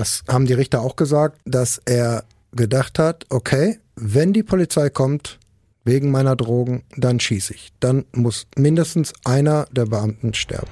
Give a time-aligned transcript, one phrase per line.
[0.00, 5.38] das haben die Richter auch gesagt, dass er gedacht hat, okay, wenn die Polizei kommt
[5.84, 7.68] wegen meiner Drogen, dann schieße ich.
[7.80, 10.70] Dann muss mindestens einer der Beamten sterben.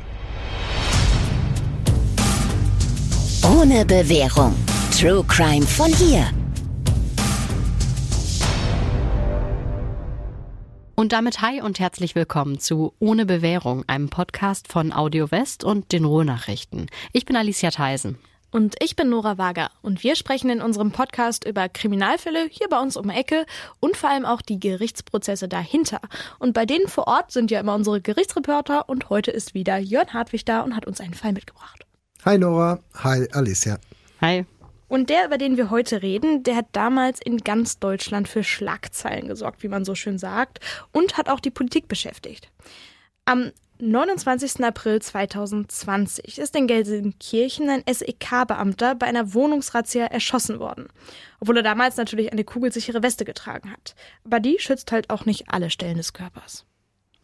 [3.45, 4.55] Ohne Bewährung.
[4.99, 6.27] True Crime von hier.
[10.95, 15.93] Und damit hi und herzlich willkommen zu Ohne Bewährung, einem Podcast von Audio West und
[15.93, 16.87] den Ruhrnachrichten.
[17.13, 18.19] Ich bin Alicia Theisen.
[18.51, 22.81] Und ich bin Nora Wager und wir sprechen in unserem Podcast über Kriminalfälle hier bei
[22.81, 23.45] uns um die Ecke
[23.79, 26.01] und vor allem auch die Gerichtsprozesse dahinter.
[26.39, 30.15] Und bei denen vor Ort sind ja immer unsere Gerichtsreporter und heute ist wieder Jörn
[30.15, 31.85] Hartwig da und hat uns einen Fall mitgebracht.
[32.25, 33.79] Hi Nora, hi Alicia.
[34.23, 34.47] Hi.
[34.89, 39.29] Und der, über den wir heute reden, der hat damals in ganz Deutschland für Schlagzeilen
[39.29, 40.61] gesorgt, wie man so schön sagt,
[40.93, 42.51] und hat auch die Politik beschäftigt.
[43.27, 44.65] Am 29.
[44.65, 50.89] April 2020 ist in Gelsenkirchen ein SEK-Beamter bei einer Wohnungsrazzia erschossen worden.
[51.41, 53.95] Obwohl er damals natürlich eine kugelsichere Weste getragen hat.
[54.25, 56.65] Aber die schützt halt auch nicht alle Stellen des Körpers.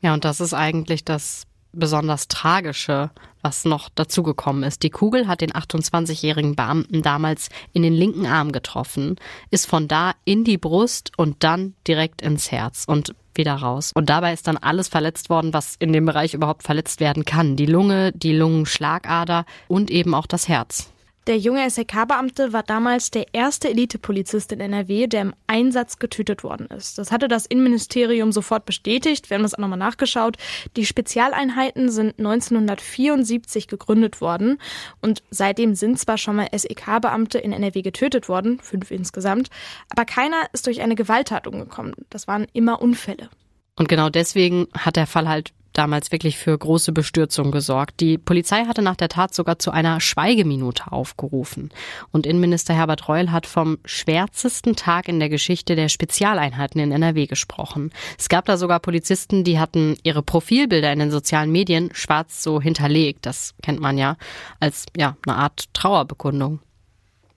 [0.00, 3.10] Ja, und das ist eigentlich das besonders Tragische,
[3.42, 4.82] was noch dazugekommen ist.
[4.82, 9.16] Die Kugel hat den 28-jährigen Beamten damals in den linken Arm getroffen,
[9.50, 12.84] ist von da in die Brust und dann direkt ins Herz.
[12.86, 13.92] Und wieder raus.
[13.94, 17.56] Und dabei ist dann alles verletzt worden, was in dem Bereich überhaupt verletzt werden kann.
[17.56, 20.93] Die Lunge, die Lungenschlagader und eben auch das Herz.
[21.26, 26.66] Der junge SEK-Beamte war damals der erste Elitepolizist in NRW, der im Einsatz getötet worden
[26.66, 26.98] ist.
[26.98, 29.30] Das hatte das Innenministerium sofort bestätigt.
[29.30, 30.36] Wir haben das auch nochmal nachgeschaut.
[30.76, 34.58] Die Spezialeinheiten sind 1974 gegründet worden
[35.00, 39.48] und seitdem sind zwar schon mal SEK-Beamte in NRW getötet worden, fünf insgesamt,
[39.88, 41.94] aber keiner ist durch eine Gewalttat umgekommen.
[42.10, 43.30] Das waren immer Unfälle.
[43.76, 48.00] Und genau deswegen hat der Fall halt damals wirklich für große Bestürzung gesorgt.
[48.00, 51.70] Die Polizei hatte nach der Tat sogar zu einer Schweigeminute aufgerufen.
[52.10, 57.26] Und Innenminister Herbert Reul hat vom schwärzesten Tag in der Geschichte der Spezialeinheiten in NRW
[57.26, 57.90] gesprochen.
[58.18, 62.60] Es gab da sogar Polizisten, die hatten ihre Profilbilder in den sozialen Medien schwarz so
[62.60, 63.26] hinterlegt.
[63.26, 64.16] Das kennt man ja
[64.60, 66.60] als ja eine Art Trauerbekundung.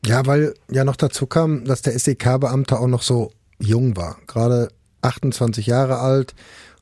[0.06, 4.18] Ja, weil ja noch dazu kam, dass der SEK-Beamte auch noch so jung war.
[4.28, 4.70] Gerade
[5.02, 6.36] 28 Jahre alt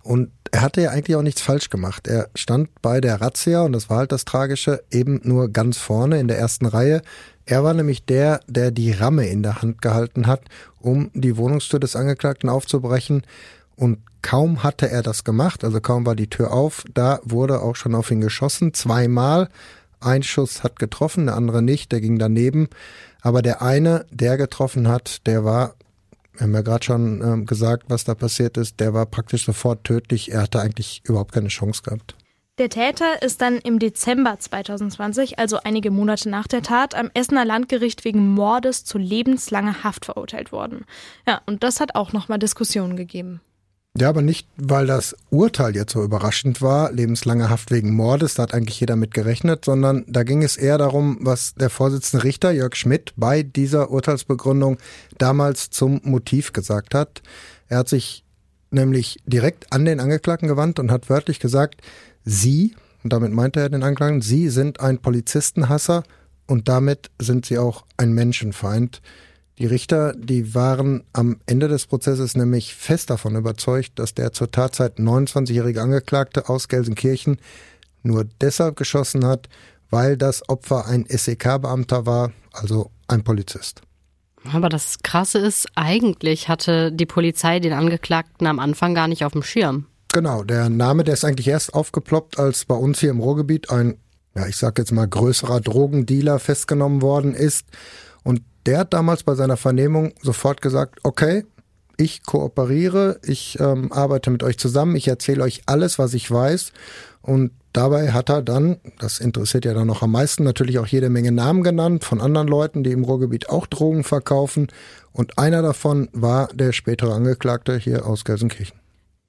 [0.04, 2.08] und er hatte ja eigentlich auch nichts falsch gemacht.
[2.08, 6.18] Er stand bei der Razzia, und das war halt das Tragische, eben nur ganz vorne
[6.18, 7.02] in der ersten Reihe.
[7.46, 10.44] Er war nämlich der, der die Ramme in der Hand gehalten hat,
[10.80, 13.24] um die Wohnungstür des Angeklagten aufzubrechen.
[13.76, 17.76] Und kaum hatte er das gemacht, also kaum war die Tür auf, da wurde auch
[17.76, 19.50] schon auf ihn geschossen, zweimal.
[20.00, 22.70] Ein Schuss hat getroffen, der andere nicht, der ging daneben.
[23.20, 25.76] Aber der eine, der getroffen hat, der war
[26.38, 28.80] wir haben ja gerade schon ähm, gesagt, was da passiert ist.
[28.80, 30.32] Der war praktisch sofort tödlich.
[30.32, 32.16] Er hatte eigentlich überhaupt keine Chance gehabt.
[32.58, 37.44] Der Täter ist dann im Dezember 2020, also einige Monate nach der Tat, am Essener
[37.44, 40.86] Landgericht wegen Mordes zu lebenslanger Haft verurteilt worden.
[41.28, 43.42] Ja, und das hat auch nochmal Diskussionen gegeben.
[43.98, 48.44] Ja, aber nicht, weil das Urteil jetzt so überraschend war, lebenslange Haft wegen Mordes, da
[48.44, 52.52] hat eigentlich jeder mit gerechnet, sondern da ging es eher darum, was der Vorsitzende Richter
[52.52, 54.80] Jörg Schmidt bei dieser Urteilsbegründung
[55.18, 57.22] damals zum Motiv gesagt hat.
[57.70, 58.26] Er hat sich
[58.70, 61.80] nämlich direkt an den Angeklagten gewandt und hat wörtlich gesagt,
[62.26, 66.04] Sie, und damit meinte er den Angeklagten, Sie sind ein Polizistenhasser
[66.48, 69.02] und damit sind Sie auch ein Menschenfeind.
[69.58, 74.52] Die Richter, die waren am Ende des Prozesses nämlich fest davon überzeugt, dass der zur
[74.52, 77.38] Tatzeit 29-jährige Angeklagte aus Gelsenkirchen
[78.04, 79.48] nur deshalb geschossen hat,
[79.90, 83.82] weil das Opfer ein SEK-Beamter war, also ein Polizist.
[84.54, 89.32] Aber das Krasse ist, eigentlich hatte die Polizei den Angeklagten am Anfang gar nicht auf
[89.32, 89.86] dem Schirm.
[90.14, 93.98] Genau, der Name, der ist eigentlich erst aufgeploppt, als bei uns hier im Ruhrgebiet ein,
[94.36, 97.66] ja, ich sag jetzt mal größerer Drogendealer festgenommen worden ist.
[98.24, 101.46] Und der hat damals bei seiner Vernehmung sofort gesagt, okay,
[101.98, 106.74] ich kooperiere, ich ähm, arbeite mit euch zusammen, ich erzähle euch alles, was ich weiß.
[107.22, 111.10] Und dabei hat er dann, das interessiert ja dann noch am meisten, natürlich auch jede
[111.10, 114.68] Menge Namen genannt von anderen Leuten, die im Ruhrgebiet auch Drogen verkaufen.
[115.12, 118.78] Und einer davon war der spätere Angeklagte hier aus Gelsenkirchen.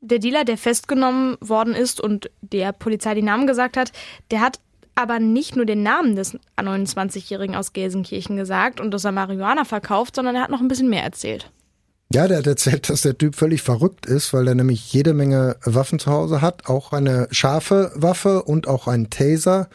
[0.01, 3.93] Der Dealer, der festgenommen worden ist und der Polizei die Namen gesagt hat,
[4.31, 4.61] der hat
[4.97, 10.17] aber nicht nur den Namen des 29-Jährigen aus Gelsenkirchen gesagt und dass er Marihuana verkauft,
[10.17, 11.51] sondern er hat noch ein bisschen mehr erzählt.
[12.13, 15.57] Ja, der hat erzählt, dass der Typ völlig verrückt ist, weil er nämlich jede Menge
[15.65, 19.69] Waffen zu Hause hat, auch eine scharfe Waffe und auch einen Taser.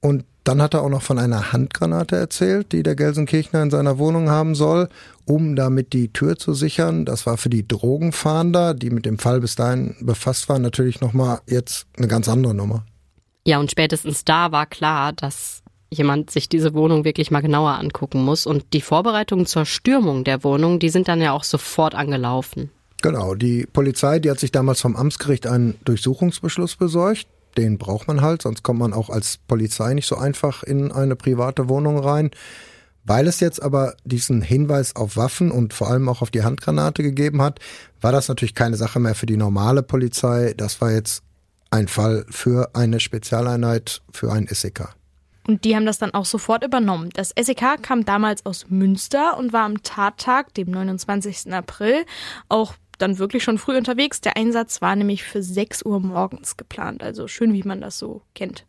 [0.00, 3.98] Und dann hat er auch noch von einer Handgranate erzählt, die der Gelsenkirchner in seiner
[3.98, 4.88] Wohnung haben soll,
[5.24, 7.04] um damit die Tür zu sichern.
[7.04, 11.40] Das war für die Drogenfahnder, die mit dem Fall bis dahin befasst waren, natürlich nochmal
[11.46, 12.84] jetzt eine ganz andere Nummer.
[13.48, 18.22] Ja, und spätestens da war klar, dass jemand sich diese Wohnung wirklich mal genauer angucken
[18.22, 18.44] muss.
[18.44, 22.70] Und die Vorbereitungen zur Stürmung der Wohnung, die sind dann ja auch sofort angelaufen.
[23.00, 27.26] Genau, die Polizei, die hat sich damals vom Amtsgericht einen Durchsuchungsbeschluss besorgt.
[27.56, 31.16] Den braucht man halt, sonst kommt man auch als Polizei nicht so einfach in eine
[31.16, 32.30] private Wohnung rein.
[33.04, 37.02] Weil es jetzt aber diesen Hinweis auf Waffen und vor allem auch auf die Handgranate
[37.02, 37.60] gegeben hat,
[38.02, 40.52] war das natürlich keine Sache mehr für die normale Polizei.
[40.54, 41.22] Das war jetzt
[41.70, 44.94] ein Fall für eine Spezialeinheit, für ein SEK.
[45.46, 47.08] Und die haben das dann auch sofort übernommen.
[47.14, 51.52] Das SEK kam damals aus Münster und war am Tattag, dem 29.
[51.52, 52.04] April,
[52.50, 54.20] auch dann wirklich schon früh unterwegs.
[54.20, 57.02] Der Einsatz war nämlich für 6 Uhr morgens geplant.
[57.02, 58.66] Also schön, wie man das so kennt.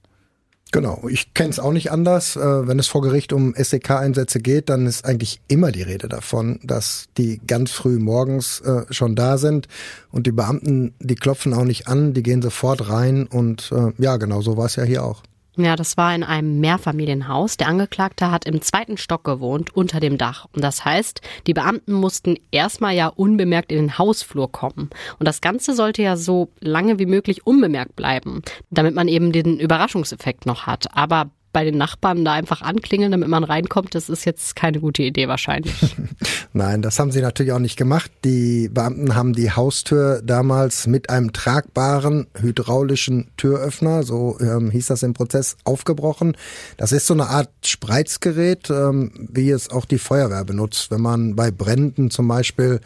[0.72, 2.36] Genau, ich kenne es auch nicht anders.
[2.36, 6.60] Äh, wenn es vor Gericht um SEK-Einsätze geht, dann ist eigentlich immer die Rede davon,
[6.64, 9.68] dass die ganz früh morgens äh, schon da sind
[10.12, 14.18] und die Beamten, die klopfen auch nicht an, die gehen sofort rein und äh, ja,
[14.18, 15.24] genau so war es ja hier auch.
[15.62, 17.58] Ja, das war in einem Mehrfamilienhaus.
[17.58, 20.48] Der Angeklagte hat im zweiten Stock gewohnt, unter dem Dach.
[20.54, 24.90] Und das heißt, die Beamten mussten erstmal ja unbemerkt in den Hausflur kommen.
[25.20, 29.60] Und das Ganze sollte ja so lange wie möglich unbemerkt bleiben, damit man eben den
[29.60, 30.96] Überraschungseffekt noch hat.
[30.96, 35.04] Aber bei den Nachbarn da einfach anklingeln, damit man reinkommt, das ist jetzt keine gute
[35.04, 35.74] Idee wahrscheinlich.
[36.52, 38.12] Nein, das haben sie natürlich auch nicht gemacht.
[38.26, 45.04] Die Beamten haben die Haustür damals mit einem tragbaren hydraulischen Türöffner, so ähm, hieß das
[45.04, 46.36] im Prozess, aufgebrochen.
[46.78, 51.36] Das ist so eine Art Spreizgerät, ähm, wie es auch die Feuerwehr benutzt, wenn man
[51.36, 52.80] bei Bränden zum Beispiel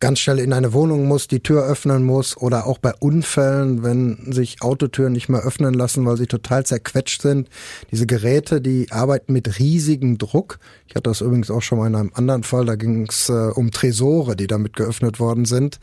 [0.00, 4.32] ganz schnell in eine Wohnung muss, die Tür öffnen muss oder auch bei Unfällen, wenn
[4.32, 7.48] sich Autotüren nicht mehr öffnen lassen, weil sie total zerquetscht sind.
[7.90, 10.58] Diese Geräte, die arbeiten mit riesigem Druck.
[10.86, 13.32] Ich hatte das übrigens auch schon mal in einem anderen Fall, da ging es äh,
[13.32, 15.78] um Tresore, die damit geöffnet worden sind.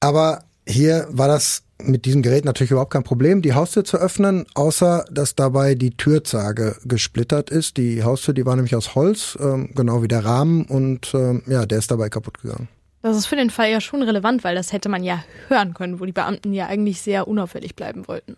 [0.00, 4.46] Aber hier war das mit diesem Gerät natürlich überhaupt kein Problem, die Haustür zu öffnen,
[4.54, 7.76] außer dass dabei die Türzage gesplittert ist.
[7.76, 11.66] Die Haustür, die war nämlich aus Holz, ähm, genau wie der Rahmen und ähm, ja,
[11.66, 12.68] der ist dabei kaputt gegangen.
[13.06, 16.00] Das ist für den Fall ja schon relevant, weil das hätte man ja hören können,
[16.00, 18.36] wo die Beamten ja eigentlich sehr unauffällig bleiben wollten.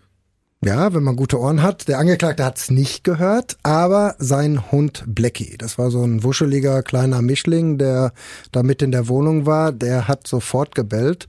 [0.62, 1.88] Ja, wenn man gute Ohren hat.
[1.88, 6.82] Der Angeklagte hat es nicht gehört, aber sein Hund Blackie, das war so ein wuscheliger
[6.82, 8.12] kleiner Mischling, der
[8.52, 11.28] da mit in der Wohnung war, der hat sofort gebellt.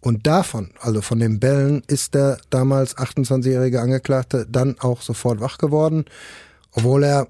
[0.00, 5.58] Und davon, also von den Bällen, ist der damals 28-jährige Angeklagte dann auch sofort wach
[5.58, 6.06] geworden,
[6.72, 7.28] obwohl er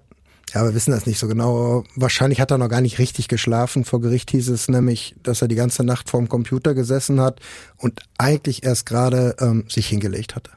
[0.55, 1.85] ja, wir wissen das nicht so genau.
[1.95, 3.85] Wahrscheinlich hat er noch gar nicht richtig geschlafen.
[3.85, 7.41] Vor Gericht hieß es nämlich, dass er die ganze Nacht vorm Computer gesessen hat
[7.77, 10.51] und eigentlich erst gerade ähm, sich hingelegt hatte.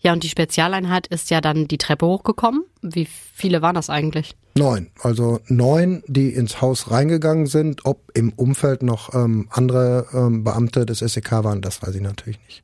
[0.00, 2.64] Ja, und die Spezialeinheit ist ja dann die Treppe hochgekommen.
[2.82, 4.36] Wie viele waren das eigentlich?
[4.56, 4.90] Neun.
[5.00, 7.86] Also neun, die ins Haus reingegangen sind.
[7.86, 12.38] Ob im Umfeld noch ähm, andere ähm, Beamte des SEK waren, das weiß ich natürlich
[12.46, 12.63] nicht.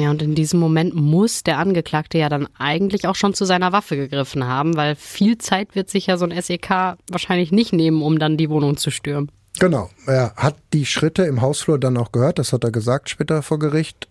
[0.00, 3.72] Ja, und in diesem Moment muss der Angeklagte ja dann eigentlich auch schon zu seiner
[3.72, 8.02] Waffe gegriffen haben, weil viel Zeit wird sich ja so ein SEK wahrscheinlich nicht nehmen,
[8.02, 9.30] um dann die Wohnung zu stürmen.
[9.58, 9.90] Genau.
[10.06, 13.58] Er hat die Schritte im Hausflur dann auch gehört, das hat er gesagt später vor
[13.58, 14.08] Gericht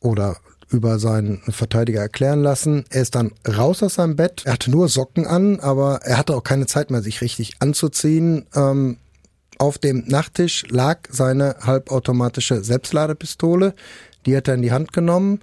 [0.00, 0.36] oder
[0.68, 2.84] über seinen Verteidiger erklären lassen.
[2.90, 4.42] Er ist dann raus aus seinem Bett.
[4.44, 8.46] Er hatte nur Socken an, aber er hatte auch keine Zeit mehr, sich richtig anzuziehen.
[8.54, 8.98] Ähm,
[9.58, 13.74] auf dem Nachttisch lag seine halbautomatische Selbstladepistole.
[14.26, 15.40] Die hat er in die Hand genommen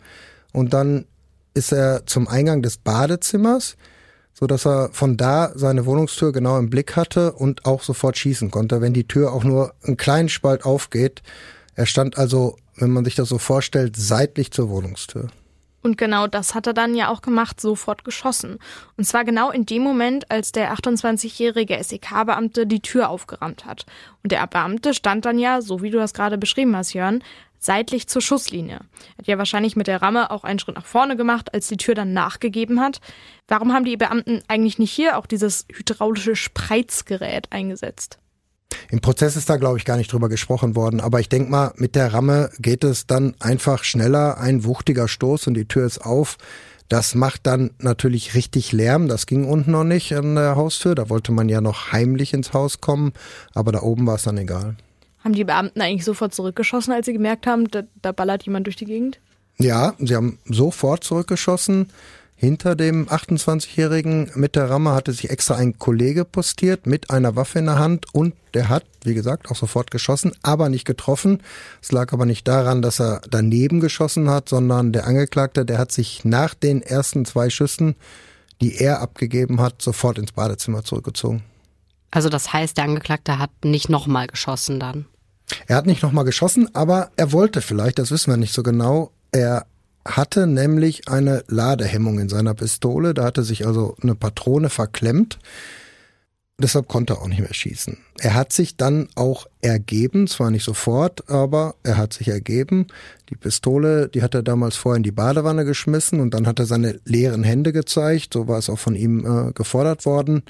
[0.52, 1.06] und dann
[1.54, 3.76] ist er zum Eingang des Badezimmers,
[4.34, 8.52] so dass er von da seine Wohnungstür genau im Blick hatte und auch sofort schießen
[8.52, 11.22] konnte, wenn die Tür auch nur einen kleinen Spalt aufgeht.
[11.76, 15.30] Er stand also, wenn man sich das so vorstellt, seitlich zur Wohnungstür.
[15.84, 18.60] Und genau das hat er dann ja auch gemacht, sofort geschossen.
[18.98, 23.86] Und zwar genau in dem Moment, als der 28-jährige SEK-Beamte die Tür aufgerammt hat.
[24.24, 27.24] Und der Beamte stand dann ja, so wie du das gerade beschrieben hast, Jörn,
[27.62, 28.82] seitlich zur Schusslinie.
[29.18, 31.96] Hat ja wahrscheinlich mit der Ramme auch einen Schritt nach vorne gemacht, als die Tür
[31.96, 33.00] dann nachgegeben hat.
[33.48, 38.18] Warum haben die Beamten eigentlich nicht hier auch dieses hydraulische Spreizgerät eingesetzt?
[38.90, 41.02] Im Prozess ist da, glaube ich, gar nicht drüber gesprochen worden.
[41.02, 44.40] Aber ich denke mal, mit der Ramme geht es dann einfach schneller.
[44.40, 46.38] Ein wuchtiger Stoß und die Tür ist auf.
[46.90, 49.08] Das macht dann natürlich richtig Lärm.
[49.08, 50.96] Das ging unten noch nicht an der Haustür.
[50.96, 53.14] Da wollte man ja noch heimlich ins Haus kommen.
[53.54, 54.76] Aber da oben war es dann egal.
[55.24, 58.76] Haben die Beamten eigentlich sofort zurückgeschossen, als sie gemerkt haben, da, da ballert jemand durch
[58.76, 59.20] die Gegend?
[59.58, 61.92] Ja, sie haben sofort zurückgeschossen.
[62.42, 67.60] Hinter dem 28-Jährigen mit der Ramme hatte sich extra ein Kollege postiert mit einer Waffe
[67.60, 71.44] in der Hand und der hat, wie gesagt, auch sofort geschossen, aber nicht getroffen.
[71.84, 75.92] Es lag aber nicht daran, dass er daneben geschossen hat, sondern der Angeklagte, der hat
[75.92, 77.96] sich nach den ersten zwei Schüssen,
[78.60, 81.44] die er abgegeben hat, sofort ins Badezimmer zurückgezogen.
[82.10, 85.06] Also das heißt, der Angeklagte hat nicht nochmal geschossen dann?
[85.68, 89.12] Er hat nicht nochmal geschossen, aber er wollte vielleicht, das wissen wir nicht so genau.
[89.32, 89.66] Er
[90.06, 93.14] hatte nämlich eine Ladehemmung in seiner Pistole.
[93.14, 95.40] Da hatte sich also eine Patrone verklemmt.
[96.58, 97.98] Deshalb konnte er auch nicht mehr schießen.
[98.20, 102.88] Er hat sich dann auch ergeben, zwar nicht sofort, aber er hat sich ergeben.
[103.30, 106.68] Die Pistole, die hat er damals vorher in die Badewanne geschmissen und dann hat er
[106.68, 108.34] seine leeren Hände gezeigt.
[108.34, 110.44] So war es auch von ihm äh, gefordert worden.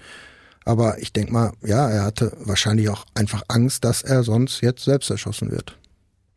[0.66, 4.84] Aber ich denke mal, ja, er hatte wahrscheinlich auch einfach Angst, dass er sonst jetzt
[4.84, 5.78] selbst erschossen wird.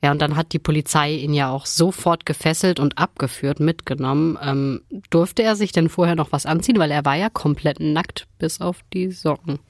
[0.05, 4.39] Ja, und dann hat die Polizei ihn ja auch sofort gefesselt und abgeführt, mitgenommen.
[4.43, 6.79] Ähm, durfte er sich denn vorher noch was anziehen?
[6.79, 9.61] Weil er war ja komplett nackt, bis auf die Socken.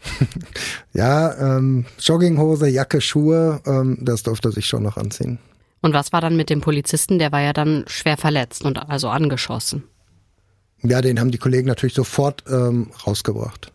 [0.92, 5.38] ja, ähm, Jogginghose, Jacke, Schuhe, ähm, das durfte er sich schon noch anziehen.
[5.82, 7.20] Und was war dann mit dem Polizisten?
[7.20, 9.84] Der war ja dann schwer verletzt und also angeschossen.
[10.82, 13.72] Ja, den haben die Kollegen natürlich sofort ähm, rausgebracht.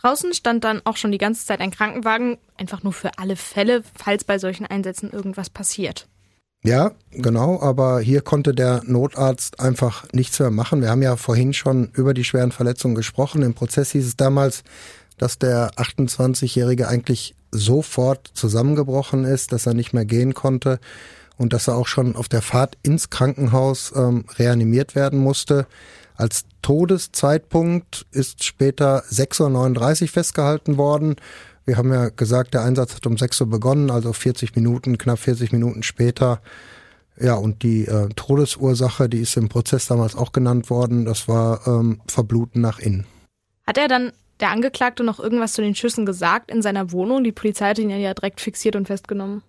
[0.00, 3.82] Draußen stand dann auch schon die ganze Zeit ein Krankenwagen, einfach nur für alle Fälle,
[3.98, 6.08] falls bei solchen Einsätzen irgendwas passiert.
[6.62, 10.82] Ja, genau, aber hier konnte der Notarzt einfach nichts mehr machen.
[10.82, 13.42] Wir haben ja vorhin schon über die schweren Verletzungen gesprochen.
[13.42, 14.62] Im Prozess hieß es damals,
[15.16, 20.80] dass der 28-Jährige eigentlich sofort zusammengebrochen ist, dass er nicht mehr gehen konnte
[21.36, 25.66] und dass er auch schon auf der Fahrt ins Krankenhaus ähm, reanimiert werden musste.
[26.20, 31.16] Als Todeszeitpunkt ist später 6.39 Uhr festgehalten worden.
[31.64, 35.18] Wir haben ja gesagt, der Einsatz hat um 6 Uhr begonnen, also 40 Minuten, knapp
[35.18, 36.42] 40 Minuten später.
[37.18, 41.66] Ja, und die äh, Todesursache, die ist im Prozess damals auch genannt worden, das war
[41.66, 43.06] ähm, Verbluten nach innen.
[43.66, 47.24] Hat er dann der Angeklagte noch irgendwas zu den Schüssen gesagt in seiner Wohnung?
[47.24, 49.42] Die Polizei hat ihn ja direkt fixiert und festgenommen.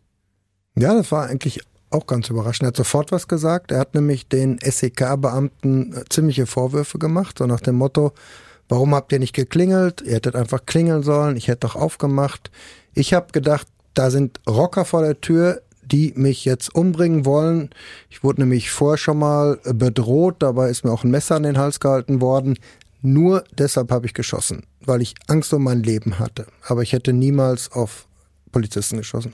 [0.77, 1.59] Ja, das war eigentlich
[1.91, 2.63] auch ganz überraschend.
[2.63, 3.71] Er hat sofort was gesagt.
[3.71, 8.13] Er hat nämlich den SEK-Beamten äh, ziemliche Vorwürfe gemacht, so nach dem Motto,
[8.69, 10.01] warum habt ihr nicht geklingelt?
[10.01, 12.51] Ihr hättet einfach klingeln sollen, ich hätte doch aufgemacht.
[12.93, 17.69] Ich habe gedacht, da sind Rocker vor der Tür, die mich jetzt umbringen wollen.
[18.09, 21.57] Ich wurde nämlich vorher schon mal bedroht, dabei ist mir auch ein Messer an den
[21.57, 22.57] Hals gehalten worden.
[23.01, 26.45] Nur deshalb habe ich geschossen, weil ich Angst um mein Leben hatte.
[26.67, 28.07] Aber ich hätte niemals auf
[28.51, 29.33] Polizisten geschossen.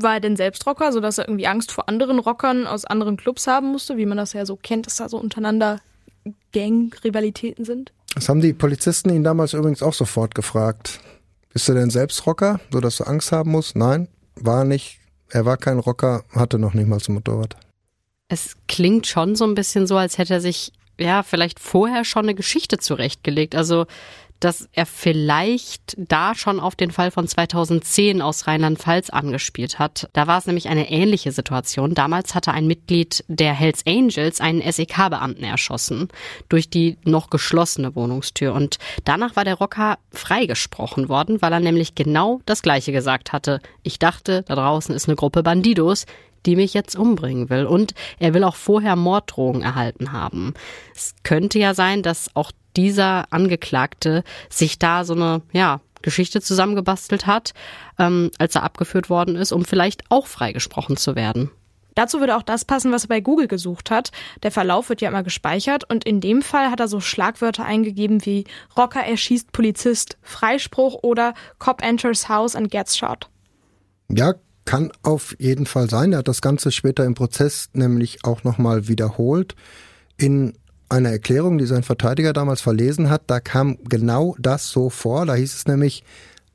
[0.00, 3.46] War er denn selbst Rocker, sodass er irgendwie Angst vor anderen Rockern aus anderen Clubs
[3.46, 5.80] haben musste, wie man das ja so kennt, dass da so untereinander
[6.52, 7.92] Gang-Rivalitäten sind?
[8.14, 11.00] Das haben die Polizisten ihn damals übrigens auch sofort gefragt.
[11.52, 13.76] Bist du denn selbst Rocker, sodass du Angst haben musst?
[13.76, 14.98] Nein, war nicht.
[15.30, 17.56] Er war kein Rocker, hatte noch nicht mal zum Motorrad.
[18.28, 22.24] Es klingt schon so ein bisschen so, als hätte er sich ja vielleicht vorher schon
[22.24, 23.54] eine Geschichte zurechtgelegt.
[23.54, 23.86] Also
[24.40, 30.08] dass er vielleicht da schon auf den Fall von 2010 aus Rheinland-Pfalz angespielt hat.
[30.12, 31.94] Da war es nämlich eine ähnliche Situation.
[31.94, 36.08] Damals hatte ein Mitglied der Hells Angels einen SEK-Beamten erschossen
[36.48, 38.54] durch die noch geschlossene Wohnungstür.
[38.54, 43.60] Und danach war der Rocker freigesprochen worden, weil er nämlich genau das Gleiche gesagt hatte.
[43.82, 46.06] Ich dachte, da draußen ist eine Gruppe Bandidos,
[46.46, 47.66] die mich jetzt umbringen will.
[47.66, 50.54] Und er will auch vorher Morddrohungen erhalten haben.
[50.94, 57.26] Es könnte ja sein, dass auch dieser Angeklagte sich da so eine, ja, Geschichte zusammengebastelt
[57.26, 57.54] hat,
[57.98, 61.50] ähm, als er abgeführt worden ist, um vielleicht auch freigesprochen zu werden.
[61.96, 64.12] Dazu würde auch das passen, was er bei Google gesucht hat.
[64.44, 68.24] Der Verlauf wird ja immer gespeichert und in dem Fall hat er so Schlagwörter eingegeben
[68.24, 68.44] wie
[68.76, 73.28] Rocker erschießt Polizist, Freispruch oder Cop enters house and gets shot.
[74.08, 76.12] Ja, kann auf jeden Fall sein.
[76.12, 79.56] Er hat das Ganze später im Prozess nämlich auch nochmal wiederholt.
[80.16, 80.56] In
[80.88, 85.26] einer Erklärung, die sein Verteidiger damals verlesen hat, da kam genau das so vor.
[85.26, 86.04] Da hieß es nämlich,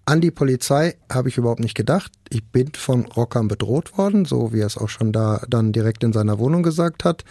[0.05, 2.11] an die Polizei habe ich überhaupt nicht gedacht.
[2.29, 6.03] Ich bin von Rockern bedroht worden, so wie er es auch schon da dann direkt
[6.03, 7.23] in seiner Wohnung gesagt hat.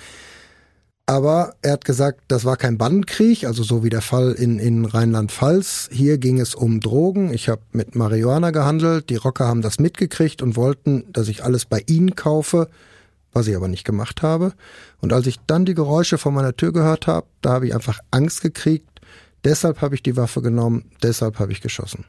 [1.04, 4.84] Aber er hat gesagt, das war kein Bandenkrieg, also so wie der Fall in, in
[4.84, 5.90] Rheinland-Pfalz.
[5.92, 7.34] Hier ging es um Drogen.
[7.34, 9.10] Ich habe mit Marihuana gehandelt.
[9.10, 12.68] Die Rocker haben das mitgekriegt und wollten, dass ich alles bei ihnen kaufe
[13.32, 14.52] was ich aber nicht gemacht habe.
[15.00, 18.00] Und als ich dann die Geräusche vor meiner Tür gehört habe, da habe ich einfach
[18.10, 19.00] Angst gekriegt.
[19.44, 22.04] Deshalb habe ich die Waffe genommen, deshalb habe ich geschossen.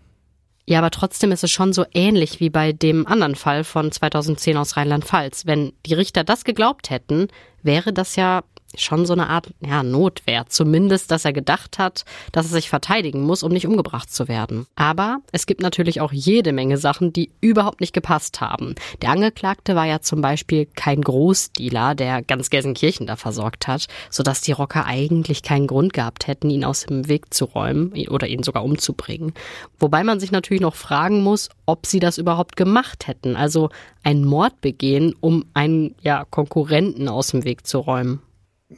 [0.65, 4.55] Ja, aber trotzdem ist es schon so ähnlich wie bei dem anderen Fall von 2010
[4.55, 5.45] aus Rheinland-Pfalz.
[5.45, 7.27] Wenn die Richter das geglaubt hätten,
[7.63, 8.43] wäre das ja
[8.75, 10.45] schon so eine Art ja, Notwehr.
[10.47, 14.65] Zumindest, dass er gedacht hat, dass er sich verteidigen muss, um nicht umgebracht zu werden.
[14.75, 18.75] Aber es gibt natürlich auch jede Menge Sachen, die überhaupt nicht gepasst haben.
[19.01, 24.41] Der Angeklagte war ja zum Beispiel kein Großdealer, der ganz Gelsenkirchen da versorgt hat, sodass
[24.41, 28.43] die Rocker eigentlich keinen Grund gehabt hätten, ihn aus dem Weg zu räumen oder ihn
[28.43, 29.33] sogar umzubringen.
[29.79, 33.35] Wobei man sich natürlich noch fragen muss, ob sie das überhaupt gemacht hätten.
[33.35, 33.69] Also
[34.03, 38.21] einen Mord begehen, um einen ja, Konkurrenten aus dem Weg zu räumen.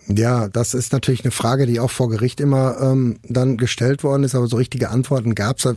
[0.08, 4.24] Ja, das ist natürlich eine Frage, die auch vor Gericht immer ähm, dann gestellt worden
[4.24, 5.76] ist, aber so richtige Antworten gab es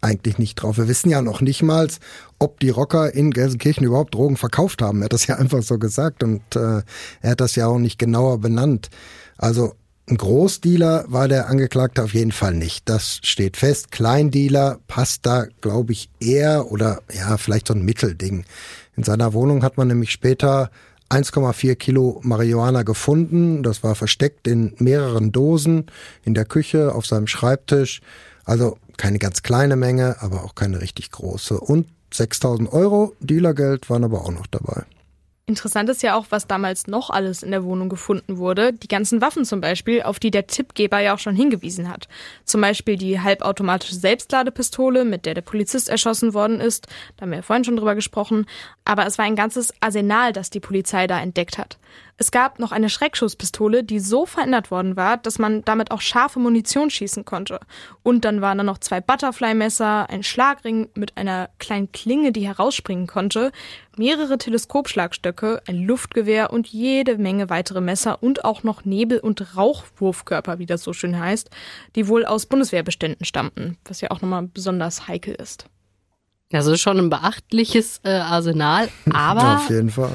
[0.00, 0.78] eigentlich nicht drauf.
[0.78, 1.88] Wir wissen ja noch nicht mal,
[2.38, 5.00] ob die Rocker in Gelsenkirchen überhaupt Drogen verkauft haben.
[5.00, 6.82] Er hat das ja einfach so gesagt und äh,
[7.20, 8.88] er hat das ja auch nicht genauer benannt.
[9.36, 9.74] Also
[10.08, 12.88] ein Großdealer war der Angeklagte auf jeden Fall nicht.
[12.88, 13.92] Das steht fest.
[13.92, 18.44] Kleindealer passt da, glaube ich, eher oder ja, vielleicht so ein Mittelding.
[18.96, 20.70] In seiner Wohnung hat man nämlich später
[21.10, 23.62] 1,4 Kilo Marihuana gefunden.
[23.62, 25.86] Das war versteckt in mehreren Dosen
[26.24, 28.00] in der Küche, auf seinem Schreibtisch.
[28.44, 31.58] Also keine ganz kleine Menge, aber auch keine richtig große.
[31.58, 34.84] Und 6000 Euro Dealergeld waren aber auch noch dabei.
[35.50, 38.72] Interessant ist ja auch, was damals noch alles in der Wohnung gefunden wurde.
[38.72, 42.06] Die ganzen Waffen zum Beispiel, auf die der Tippgeber ja auch schon hingewiesen hat.
[42.44, 46.86] Zum Beispiel die halbautomatische Selbstladepistole, mit der der Polizist erschossen worden ist.
[47.16, 48.46] Da haben wir ja vorhin schon drüber gesprochen.
[48.84, 51.78] Aber es war ein ganzes Arsenal, das die Polizei da entdeckt hat.
[52.22, 56.38] Es gab noch eine Schreckschusspistole, die so verändert worden war, dass man damit auch scharfe
[56.38, 57.60] Munition schießen konnte.
[58.02, 63.06] Und dann waren da noch zwei Butterfly-Messer, ein Schlagring mit einer kleinen Klinge, die herausspringen
[63.06, 63.52] konnte,
[63.96, 70.58] mehrere Teleskopschlagstöcke, ein Luftgewehr und jede Menge weitere Messer und auch noch Nebel- und Rauchwurfkörper,
[70.58, 71.48] wie das so schön heißt,
[71.96, 75.70] die wohl aus Bundeswehrbeständen stammten, was ja auch nochmal besonders heikel ist.
[76.50, 80.10] Das ist schon ein beachtliches äh, Arsenal, aber Auf jeden Fall.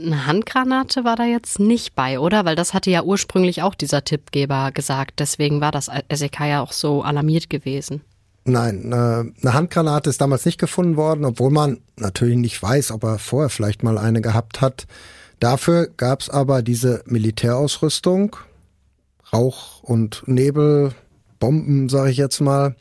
[0.00, 2.44] eine Handgranate war da jetzt nicht bei, oder?
[2.44, 5.20] Weil das hatte ja ursprünglich auch dieser Tippgeber gesagt.
[5.20, 8.00] Deswegen war das SEK ja auch so alarmiert gewesen.
[8.44, 13.04] Nein, äh, eine Handgranate ist damals nicht gefunden worden, obwohl man natürlich nicht weiß, ob
[13.04, 14.86] er vorher vielleicht mal eine gehabt hat.
[15.38, 18.36] Dafür gab es aber diese Militärausrüstung,
[19.32, 20.92] Rauch und Nebel,
[21.38, 22.74] Bomben, sage ich jetzt mal.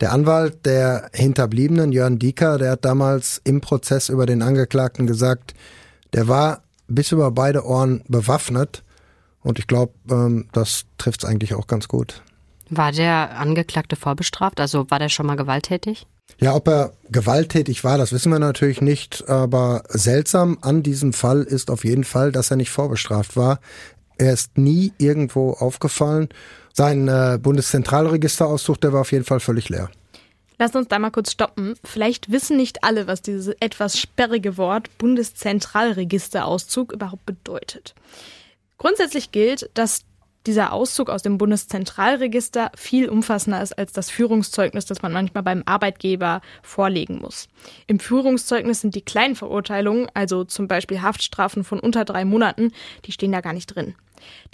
[0.00, 5.54] Der Anwalt der Hinterbliebenen, Jörn Dieker, der hat damals im Prozess über den Angeklagten gesagt,
[6.14, 8.82] der war bis über beide Ohren bewaffnet.
[9.42, 12.22] Und ich glaube, ähm, das trifft es eigentlich auch ganz gut.
[12.70, 14.60] War der Angeklagte vorbestraft?
[14.60, 16.06] Also war der schon mal gewalttätig?
[16.38, 19.28] Ja, ob er gewalttätig war, das wissen wir natürlich nicht.
[19.28, 23.60] Aber seltsam an diesem Fall ist auf jeden Fall, dass er nicht vorbestraft war.
[24.18, 26.28] Er ist nie irgendwo aufgefallen.
[26.80, 29.90] Sein äh, Bundeszentralregisterauszug, der war auf jeden Fall völlig leer.
[30.56, 31.74] Lass uns da mal kurz stoppen.
[31.84, 37.94] Vielleicht wissen nicht alle, was dieses etwas sperrige Wort Bundeszentralregisterauszug überhaupt bedeutet.
[38.78, 40.06] Grundsätzlich gilt, dass
[40.46, 45.62] dieser Auszug aus dem Bundeszentralregister viel umfassender ist als das Führungszeugnis, das man manchmal beim
[45.66, 47.48] Arbeitgeber vorlegen muss.
[47.88, 52.72] Im Führungszeugnis sind die kleinen Verurteilungen, also zum Beispiel Haftstrafen von unter drei Monaten,
[53.04, 53.96] die stehen da gar nicht drin.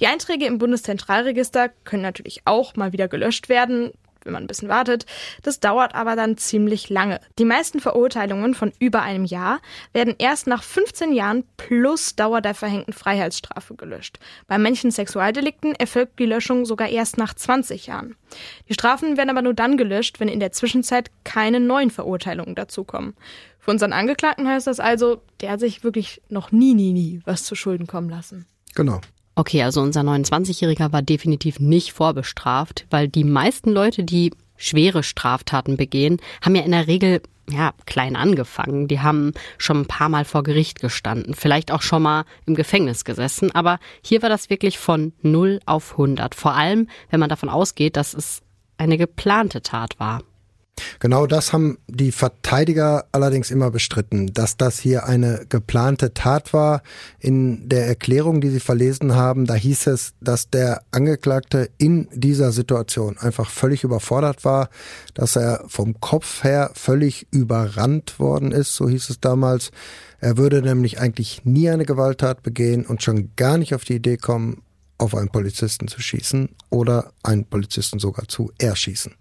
[0.01, 3.93] Die Einträge im Bundeszentralregister können natürlich auch mal wieder gelöscht werden
[4.27, 5.07] wenn man ein bisschen wartet.
[5.43, 7.21] Das dauert aber dann ziemlich lange.
[7.39, 9.61] Die meisten Verurteilungen von über einem Jahr
[9.95, 14.19] werden erst nach 15 Jahren plus Dauer der verhängten Freiheitsstrafe gelöscht.
[14.47, 18.17] Bei manchen Sexualdelikten erfolgt die Löschung sogar erst nach 20 Jahren.
[18.69, 23.15] Die Strafen werden aber nur dann gelöscht, wenn in der Zwischenzeit keine neuen Verurteilungen dazukommen.
[23.61, 27.45] Für unseren Angeklagten heißt das also, der hat sich wirklich noch nie, nie, nie was
[27.45, 28.47] zu Schulden kommen lassen.
[28.75, 29.01] Genau.
[29.39, 35.77] Okay, also unser 29-Jähriger war definitiv nicht vorbestraft, weil die meisten Leute, die schwere Straftaten
[35.77, 37.21] begehen, haben ja in der Regel
[37.51, 38.89] ja, klein angefangen.
[38.89, 43.05] Die haben schon ein paar Mal vor Gericht gestanden, vielleicht auch schon mal im Gefängnis
[43.05, 46.35] gesessen, aber hier war das wirklich von 0 auf 100.
[46.35, 48.41] Vor allem, wenn man davon ausgeht, dass es
[48.79, 50.23] eine geplante Tat war.
[50.99, 56.83] Genau das haben die Verteidiger allerdings immer bestritten, dass das hier eine geplante Tat war.
[57.19, 62.53] In der Erklärung, die sie verlesen haben, da hieß es, dass der Angeklagte in dieser
[62.53, 64.71] Situation einfach völlig überfordert war,
[65.15, 69.71] dass er vom Kopf her völlig überrannt worden ist, so hieß es damals.
[70.19, 74.17] Er würde nämlich eigentlich nie eine Gewalttat begehen und schon gar nicht auf die Idee
[74.17, 74.63] kommen,
[74.99, 79.13] auf einen Polizisten zu schießen oder einen Polizisten sogar zu erschießen.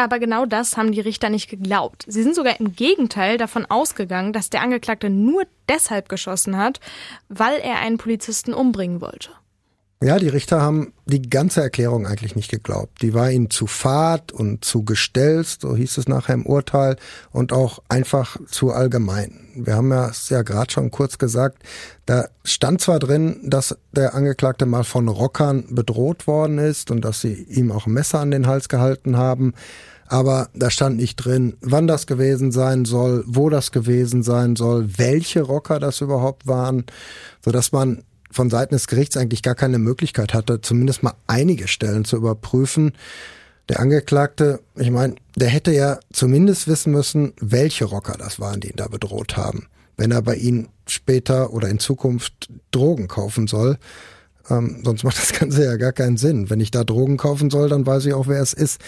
[0.00, 2.06] Aber genau das haben die Richter nicht geglaubt.
[2.08, 6.80] Sie sind sogar im Gegenteil davon ausgegangen, dass der Angeklagte nur deshalb geschossen hat,
[7.28, 9.28] weil er einen Polizisten umbringen wollte.
[10.02, 13.02] Ja, die Richter haben die ganze Erklärung eigentlich nicht geglaubt.
[13.02, 16.96] Die war ihnen zu fad und zu gestelzt, so hieß es nachher im Urteil,
[17.32, 19.50] und auch einfach zu allgemein.
[19.54, 21.62] Wir haben ja es ja gerade schon kurz gesagt,
[22.06, 27.20] da stand zwar drin, dass der Angeklagte mal von Rockern bedroht worden ist und dass
[27.20, 29.52] sie ihm auch Messer an den Hals gehalten haben,
[30.06, 34.88] aber da stand nicht drin, wann das gewesen sein soll, wo das gewesen sein soll,
[34.96, 36.86] welche Rocker das überhaupt waren,
[37.44, 41.68] so dass man von Seiten des Gerichts eigentlich gar keine Möglichkeit hatte, zumindest mal einige
[41.68, 42.92] Stellen zu überprüfen.
[43.68, 48.70] Der Angeklagte, ich meine, der hätte ja zumindest wissen müssen, welche Rocker das waren, die
[48.70, 49.66] ihn da bedroht haben.
[49.96, 53.78] Wenn er bei ihnen später oder in Zukunft Drogen kaufen soll,
[54.48, 56.50] ähm, sonst macht das Ganze ja gar keinen Sinn.
[56.50, 58.80] Wenn ich da Drogen kaufen soll, dann weiß ich auch, wer es ist.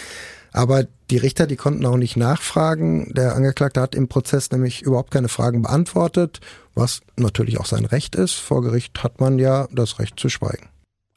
[0.53, 3.13] Aber die Richter, die konnten auch nicht nachfragen.
[3.15, 6.41] Der Angeklagte hat im Prozess nämlich überhaupt keine Fragen beantwortet,
[6.75, 8.35] was natürlich auch sein Recht ist.
[8.35, 10.69] Vor Gericht hat man ja das Recht zu schweigen.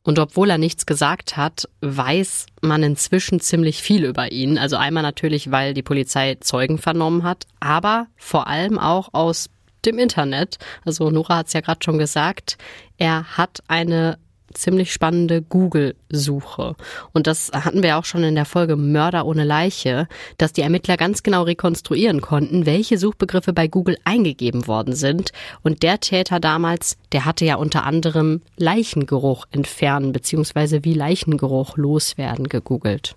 [0.03, 4.59] Und obwohl er nichts gesagt hat, weiß man inzwischen ziemlich viel über ihn.
[4.59, 9.49] Also einmal natürlich, weil die Polizei Zeugen vernommen hat, aber vor allem auch aus
[9.83, 10.57] dem Internet.
[10.85, 12.57] Also Nora hat es ja gerade schon gesagt,
[12.97, 14.19] er hat eine
[14.53, 16.75] ziemlich spannende Google-Suche.
[17.13, 20.97] Und das hatten wir auch schon in der Folge Mörder ohne Leiche, dass die Ermittler
[20.97, 25.31] ganz genau rekonstruieren konnten, welche Suchbegriffe bei Google eingegeben worden sind.
[25.63, 30.79] Und der Täter damals, der hatte ja unter anderem Leichengeruch entfernen bzw.
[30.83, 33.15] wie Leichengeruch loswerden gegoogelt.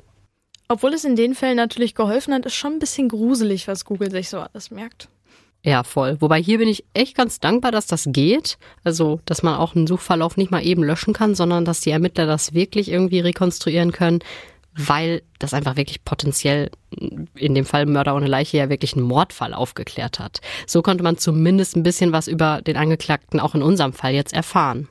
[0.69, 4.11] Obwohl es in den Fällen natürlich geholfen hat, ist schon ein bisschen gruselig, was Google
[4.11, 5.09] sich so alles merkt.
[5.65, 6.17] Ja, voll.
[6.21, 8.59] Wobei hier bin ich echt ganz dankbar, dass das geht.
[8.85, 12.27] Also, dass man auch einen Suchverlauf nicht mal eben löschen kann, sondern dass die Ermittler
[12.27, 14.21] das wirklich irgendwie rekonstruieren können,
[14.75, 16.71] weil das einfach wirklich potenziell
[17.35, 20.41] in dem Fall Mörder ohne Leiche ja wirklich einen Mordfall aufgeklärt hat.
[20.67, 24.33] So konnte man zumindest ein bisschen was über den Angeklagten auch in unserem Fall jetzt
[24.33, 24.89] erfahren.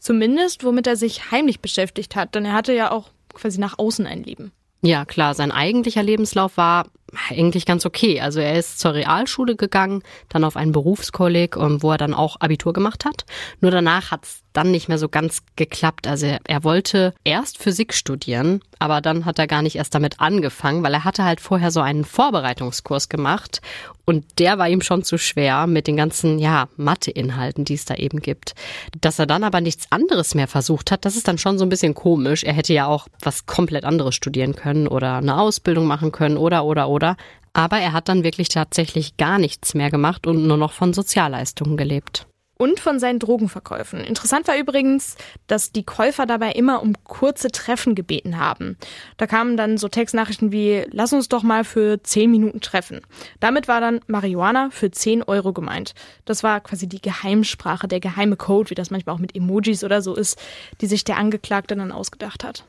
[0.00, 4.06] Zumindest, womit er sich heimlich beschäftigt hat, denn er hatte ja auch quasi nach außen
[4.06, 4.52] ein Leben.
[4.82, 6.86] Ja, klar, sein eigentlicher Lebenslauf war
[7.30, 8.20] eigentlich ganz okay.
[8.20, 12.40] Also er ist zur Realschule gegangen, dann auf ein Berufskolleg, ähm, wo er dann auch
[12.40, 13.24] Abitur gemacht hat.
[13.60, 16.06] Nur danach hat's dann nicht mehr so ganz geklappt.
[16.06, 20.82] Also er, wollte erst Physik studieren, aber dann hat er gar nicht erst damit angefangen,
[20.82, 23.60] weil er hatte halt vorher so einen Vorbereitungskurs gemacht
[24.04, 27.94] und der war ihm schon zu schwer mit den ganzen, ja, Mathe-Inhalten, die es da
[27.94, 28.54] eben gibt.
[29.00, 31.70] Dass er dann aber nichts anderes mehr versucht hat, das ist dann schon so ein
[31.70, 32.44] bisschen komisch.
[32.44, 36.64] Er hätte ja auch was komplett anderes studieren können oder eine Ausbildung machen können oder,
[36.64, 37.16] oder, oder.
[37.52, 41.76] Aber er hat dann wirklich tatsächlich gar nichts mehr gemacht und nur noch von Sozialleistungen
[41.76, 42.26] gelebt
[42.58, 44.00] und von seinen Drogenverkäufen.
[44.00, 45.16] Interessant war übrigens,
[45.46, 48.76] dass die Käufer dabei immer um kurze Treffen gebeten haben.
[49.16, 53.00] Da kamen dann so Textnachrichten wie, lass uns doch mal für 10 Minuten treffen.
[53.40, 55.94] Damit war dann Marihuana für 10 Euro gemeint.
[56.24, 60.00] Das war quasi die Geheimsprache, der geheime Code, wie das manchmal auch mit Emojis oder
[60.02, 60.38] so ist,
[60.80, 62.64] die sich der Angeklagte dann ausgedacht hat.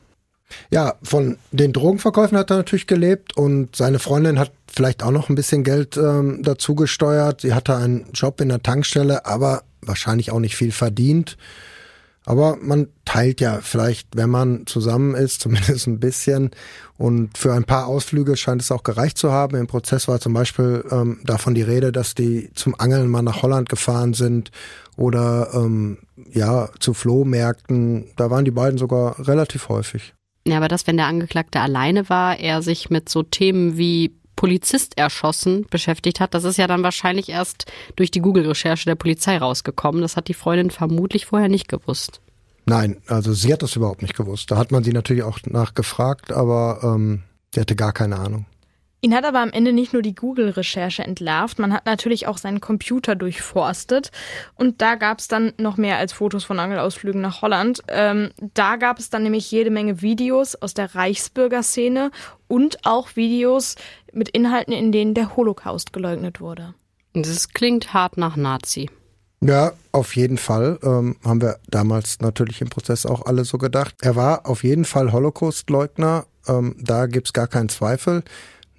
[0.70, 5.28] Ja, von den Drogenverkäufen hat er natürlich gelebt und seine Freundin hat vielleicht auch noch
[5.28, 7.42] ein bisschen Geld ähm, dazu gesteuert.
[7.42, 11.36] Sie hatte einen Job in der Tankstelle, aber wahrscheinlich auch nicht viel verdient.
[12.28, 16.50] Aber man teilt ja vielleicht, wenn man zusammen ist, zumindest ein bisschen.
[16.98, 19.56] Und für ein paar Ausflüge scheint es auch gereicht zu haben.
[19.56, 23.40] Im Prozess war zum Beispiel ähm, davon die Rede, dass die zum Angeln mal nach
[23.40, 24.50] Holland gefahren sind
[24.96, 25.98] oder ähm,
[26.30, 28.10] ja zu Flohmärkten.
[28.16, 30.12] Da waren die beiden sogar relativ häufig.
[30.46, 34.96] Ja, aber das, wenn der Angeklagte alleine war, er sich mit so Themen wie Polizist
[34.96, 36.32] erschossen beschäftigt hat.
[36.32, 37.64] Das ist ja dann wahrscheinlich erst
[37.96, 40.00] durch die Google-Recherche der Polizei rausgekommen.
[40.00, 42.20] Das hat die Freundin vermutlich vorher nicht gewusst.
[42.64, 44.52] Nein, also sie hat das überhaupt nicht gewusst.
[44.52, 48.46] Da hat man sie natürlich auch nachgefragt, aber ähm, sie hatte gar keine Ahnung.
[49.00, 52.60] Ihn hat aber am Ende nicht nur die Google-Recherche entlarvt, man hat natürlich auch seinen
[52.60, 54.10] Computer durchforstet.
[54.56, 57.80] Und da gab es dann noch mehr als Fotos von Angelausflügen nach Holland.
[57.86, 62.10] Ähm, da gab es dann nämlich jede Menge Videos aus der Reichsbürgerszene
[62.48, 63.76] und auch Videos
[64.12, 66.74] mit Inhalten, in denen der Holocaust geleugnet wurde.
[67.12, 68.90] Das klingt hart nach Nazi.
[69.40, 70.80] Ja, auf jeden Fall.
[70.82, 73.94] Ähm, haben wir damals natürlich im Prozess auch alle so gedacht.
[74.00, 76.26] Er war auf jeden Fall Holocaust-Leugner.
[76.48, 78.24] Ähm, da gibt's gar keinen Zweifel.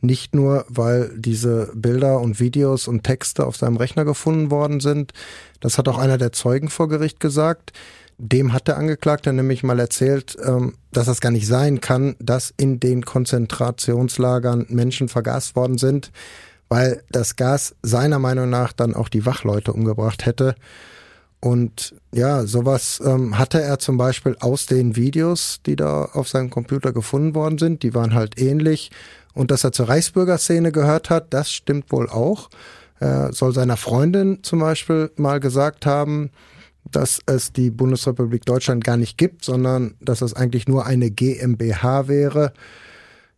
[0.02, 5.12] Nicht nur, weil diese Bilder und Videos und Texte auf seinem Rechner gefunden worden sind.
[5.60, 7.74] Das hat auch einer der Zeugen vor Gericht gesagt.
[8.18, 12.54] Dem hat der Angeklagte nämlich mal erzählt, ähm, dass das gar nicht sein kann, dass
[12.58, 16.12] in den Konzentrationslagern Menschen vergast worden sind,
[16.68, 20.56] weil das Gas seiner Meinung nach dann auch die Wachleute umgebracht hätte.
[21.42, 26.50] Und ja, sowas ähm, hatte er zum Beispiel aus den Videos, die da auf seinem
[26.50, 27.84] Computer gefunden worden sind.
[27.84, 28.92] Die waren halt ähnlich.
[29.40, 32.50] Und dass er zur Reichsbürgerszene gehört hat, das stimmt wohl auch.
[33.00, 36.32] Er soll seiner Freundin zum Beispiel mal gesagt haben,
[36.92, 42.10] dass es die Bundesrepublik Deutschland gar nicht gibt, sondern dass es eigentlich nur eine GmbH
[42.10, 42.52] wäre.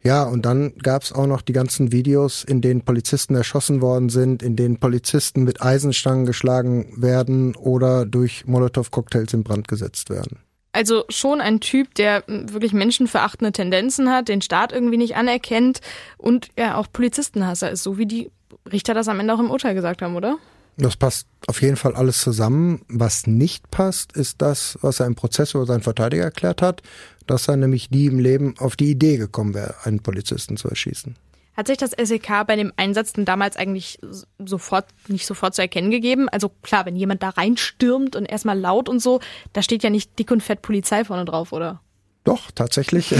[0.01, 4.09] Ja, und dann gab es auch noch die ganzen Videos, in denen Polizisten erschossen worden
[4.09, 10.39] sind, in denen Polizisten mit Eisenstangen geschlagen werden oder durch Molotow-Cocktails in Brand gesetzt werden.
[10.73, 15.81] Also schon ein Typ, der wirklich menschenverachtende Tendenzen hat, den Staat irgendwie nicht anerkennt
[16.17, 18.31] und ja auch Polizistenhasser ist, so wie die
[18.71, 20.37] Richter das am Ende auch im Urteil gesagt haben, oder?
[20.77, 22.83] Das passt auf jeden Fall alles zusammen.
[22.87, 26.81] Was nicht passt, ist das, was er im Prozess über seinen Verteidiger erklärt hat,
[27.27, 31.15] dass er nämlich nie im Leben auf die Idee gekommen wäre, einen Polizisten zu erschießen.
[31.61, 33.99] Hat sich das SEK bei dem Einsatz denn damals eigentlich
[34.43, 36.27] sofort, nicht sofort zu erkennen gegeben?
[36.27, 39.19] Also klar, wenn jemand da reinstürmt und erstmal laut und so,
[39.53, 41.79] da steht ja nicht dick und fett Polizei vorne drauf, oder?
[42.23, 43.13] Doch, tatsächlich.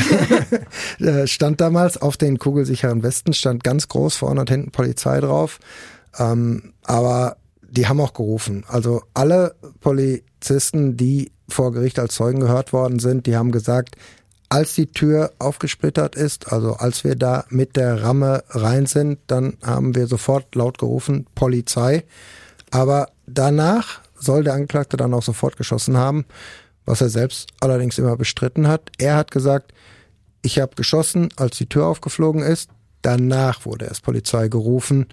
[1.26, 5.60] Stand damals auf den kugelsicheren Westen, stand ganz groß vorne und hinten Polizei drauf.
[6.18, 8.66] Ähm, aber die haben auch gerufen.
[8.68, 13.98] Also alle Polizisten, die vor Gericht als Zeugen gehört worden sind, die haben gesagt,
[14.52, 19.58] als die Tür aufgesplittert ist, also als wir da mit der Ramme rein sind, dann
[19.64, 22.04] haben wir sofort laut gerufen, Polizei.
[22.70, 26.26] Aber danach soll der Angeklagte dann auch sofort geschossen haben,
[26.86, 28.92] was er selbst allerdings immer bestritten hat.
[28.98, 29.74] Er hat gesagt,
[30.42, 32.72] ich habe geschossen, als die Tür aufgeflogen ist.
[33.04, 35.06] Danach wurde erst Polizei gerufen.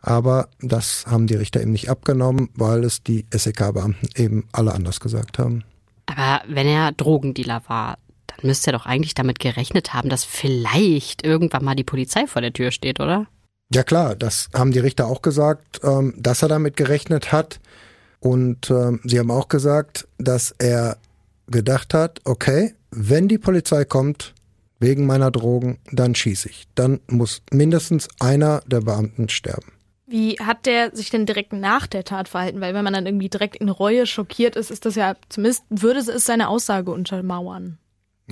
[0.00, 4.98] Aber das haben die Richter eben nicht abgenommen, weil es die SEK-Beamten eben alle anders
[4.98, 5.62] gesagt haben.
[6.06, 7.98] Aber wenn er Drogendealer war,
[8.36, 12.42] dann müsste er doch eigentlich damit gerechnet haben, dass vielleicht irgendwann mal die Polizei vor
[12.42, 13.26] der Tür steht, oder?
[13.72, 17.60] Ja klar, das haben die Richter auch gesagt, ähm, dass er damit gerechnet hat.
[18.20, 20.98] Und ähm, sie haben auch gesagt, dass er
[21.48, 24.34] gedacht hat, okay, wenn die Polizei kommt
[24.78, 26.66] wegen meiner Drogen, dann schieße ich.
[26.74, 29.72] Dann muss mindestens einer der Beamten sterben.
[30.06, 32.60] Wie hat der sich denn direkt nach der Tat verhalten?
[32.60, 36.00] Weil wenn man dann irgendwie direkt in Reue schockiert ist, ist das ja zumindest würde
[36.00, 37.78] es seine Aussage untermauern.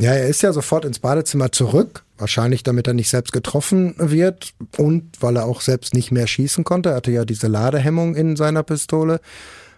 [0.00, 4.54] Ja, er ist ja sofort ins Badezimmer zurück, wahrscheinlich damit er nicht selbst getroffen wird
[4.78, 6.88] und weil er auch selbst nicht mehr schießen konnte.
[6.88, 9.20] Er hatte ja diese Ladehemmung in seiner Pistole.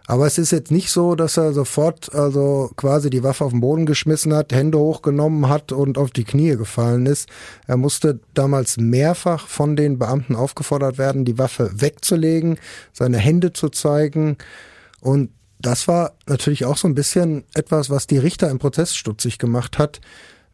[0.07, 3.61] Aber es ist jetzt nicht so, dass er sofort also quasi die Waffe auf den
[3.61, 7.29] Boden geschmissen hat, Hände hochgenommen hat und auf die Knie gefallen ist.
[7.67, 12.59] Er musste damals mehrfach von den Beamten aufgefordert werden, die Waffe wegzulegen,
[12.93, 14.37] seine Hände zu zeigen.
[15.01, 15.31] Und
[15.63, 19.79] das war natürlich auch so ein bisschen etwas, was die Richter im Prozess stutzig gemacht
[19.79, 20.01] hat,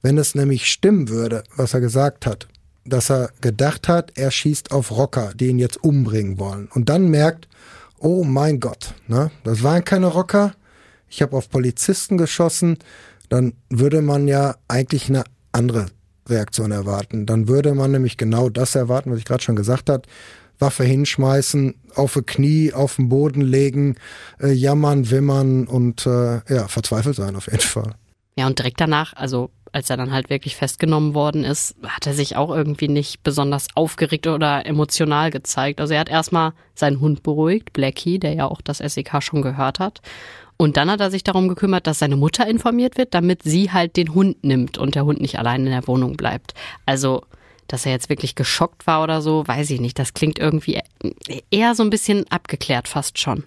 [0.03, 2.47] wenn es nämlich stimmen würde, was er gesagt hat,
[2.85, 6.69] dass er gedacht hat, er schießt auf Rocker, die ihn jetzt umbringen wollen.
[6.73, 7.49] Und dann merkt,
[7.99, 10.55] oh mein Gott, ne, das waren keine Rocker,
[11.09, 12.79] ich habe auf Polizisten geschossen,
[13.29, 15.87] dann würde man ja eigentlich eine andere
[16.29, 17.27] Reaktion erwarten.
[17.27, 20.03] Dann würde man nämlich genau das erwarten, was ich gerade schon gesagt habe,
[20.59, 23.97] Waffe hinschmeißen, auf die Knie, auf den Boden legen,
[24.41, 27.95] äh, jammern, wimmern und äh, ja, verzweifelt sein auf jeden Fall.
[28.37, 32.15] Ja, und direkt danach, also als er dann halt wirklich festgenommen worden ist, hat er
[32.15, 35.81] sich auch irgendwie nicht besonders aufgeregt oder emotional gezeigt.
[35.81, 39.79] Also er hat erstmal seinen Hund beruhigt, Blackie, der ja auch das SEK schon gehört
[39.79, 40.01] hat.
[40.57, 43.97] Und dann hat er sich darum gekümmert, dass seine Mutter informiert wird, damit sie halt
[43.97, 46.55] den Hund nimmt und der Hund nicht allein in der Wohnung bleibt.
[46.85, 47.23] Also
[47.69, 49.99] dass er jetzt wirklich geschockt war oder so, weiß ich nicht.
[49.99, 50.81] Das klingt irgendwie
[51.51, 53.45] eher so ein bisschen abgeklärt fast schon.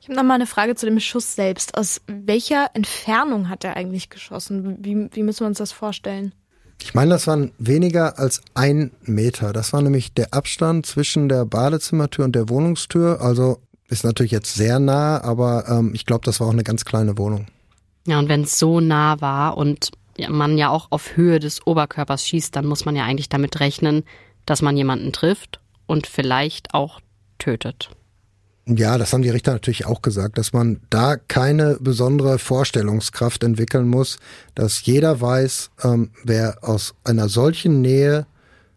[0.00, 1.76] Ich habe noch mal eine Frage zu dem Schuss selbst.
[1.76, 4.78] Aus welcher Entfernung hat er eigentlich geschossen?
[4.80, 6.32] Wie, wie müssen wir uns das vorstellen?
[6.80, 9.52] Ich meine, das waren weniger als ein Meter.
[9.52, 13.20] Das war nämlich der Abstand zwischen der Badezimmertür und der Wohnungstür.
[13.20, 16.84] Also ist natürlich jetzt sehr nah, aber ähm, ich glaube, das war auch eine ganz
[16.84, 17.46] kleine Wohnung.
[18.06, 19.90] Ja, und wenn es so nah war und
[20.28, 24.04] man ja auch auf Höhe des Oberkörpers schießt, dann muss man ja eigentlich damit rechnen,
[24.46, 27.00] dass man jemanden trifft und vielleicht auch
[27.38, 27.90] tötet.
[28.68, 33.86] Ja, das haben die Richter natürlich auch gesagt, dass man da keine besondere Vorstellungskraft entwickeln
[33.86, 34.18] muss,
[34.56, 38.26] dass jeder weiß, ähm, wer aus einer solchen Nähe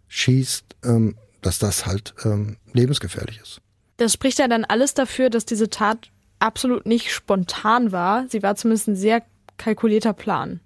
[0.07, 3.61] schießt, ähm, dass das halt ähm, lebensgefährlich ist.
[3.97, 8.27] Das spricht ja dann alles dafür, dass diese Tat absolut nicht spontan war.
[8.29, 9.23] Sie war zumindest ein sehr
[9.57, 10.59] kalkulierter Plan.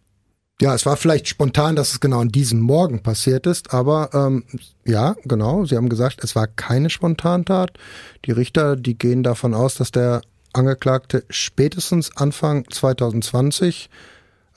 [0.63, 4.45] Ja, es war vielleicht spontan, dass es genau an diesem Morgen passiert ist, aber ähm,
[4.85, 7.77] ja, genau, Sie haben gesagt, es war keine Spontantat.
[8.23, 10.21] Die Richter, die gehen davon aus, dass der
[10.53, 13.89] Angeklagte spätestens Anfang 2020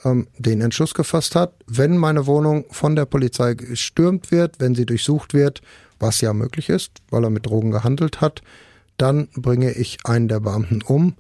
[0.05, 4.87] ähm, den Entschluss gefasst hat, wenn meine Wohnung von der Polizei gestürmt wird, wenn sie
[4.87, 5.61] durchsucht wird,
[5.99, 8.43] was ja möglich ist, weil er mit Drogen gehandelt hat,
[8.97, 11.17] dann bringe ich einen der Beamten um.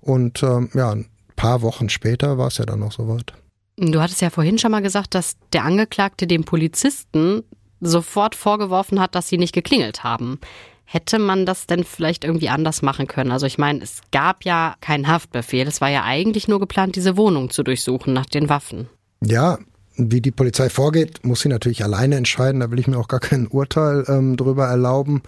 [0.00, 3.34] Und ähm, ja, ein paar Wochen später war es ja dann noch soweit.
[3.80, 7.42] Du hattest ja vorhin schon mal gesagt, dass der Angeklagte dem Polizisten
[7.80, 10.38] sofort vorgeworfen hat, dass sie nicht geklingelt haben.
[10.84, 13.32] Hätte man das denn vielleicht irgendwie anders machen können?
[13.32, 15.66] Also ich meine, es gab ja keinen Haftbefehl.
[15.66, 18.88] Es war ja eigentlich nur geplant, diese Wohnung zu durchsuchen nach den Waffen.
[19.24, 19.58] Ja,
[19.96, 22.60] wie die Polizei vorgeht, muss sie natürlich alleine entscheiden.
[22.60, 25.22] Da will ich mir auch gar kein Urteil ähm, drüber erlauben.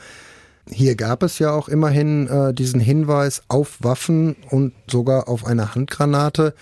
[0.71, 5.75] Hier gab es ja auch immerhin äh, diesen Hinweis auf Waffen und sogar auf eine
[5.75, 6.55] Handgranate.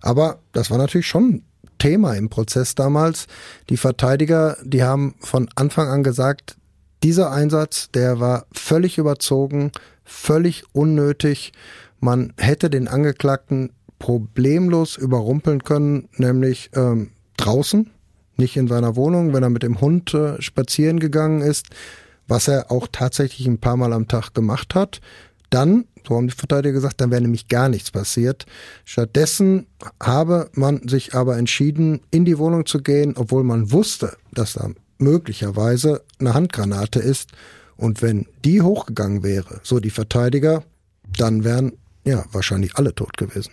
[0.00, 1.42] Aber das war natürlich schon
[1.78, 3.26] Thema im Prozess damals.
[3.68, 6.56] Die Verteidiger, die haben von Anfang an gesagt,
[7.02, 9.72] dieser Einsatz, der war völlig überzogen,
[10.04, 11.52] völlig unnötig.
[12.00, 17.90] Man hätte den Angeklagten problemlos überrumpeln können, nämlich ähm, draußen,
[18.36, 21.66] nicht in seiner Wohnung, wenn er mit dem Hund äh, spazieren gegangen ist,
[22.28, 25.00] was er auch tatsächlich ein paar Mal am Tag gemacht hat.
[25.50, 28.46] Dann so haben die Verteidiger gesagt, dann wäre nämlich gar nichts passiert.
[28.84, 29.66] Stattdessen
[30.02, 34.70] habe man sich aber entschieden, in die Wohnung zu gehen, obwohl man wusste, dass da
[34.98, 37.30] möglicherweise eine Handgranate ist.
[37.76, 40.64] Und wenn die hochgegangen wäre, so die Verteidiger,
[41.16, 41.72] dann wären
[42.04, 43.52] ja wahrscheinlich alle tot gewesen.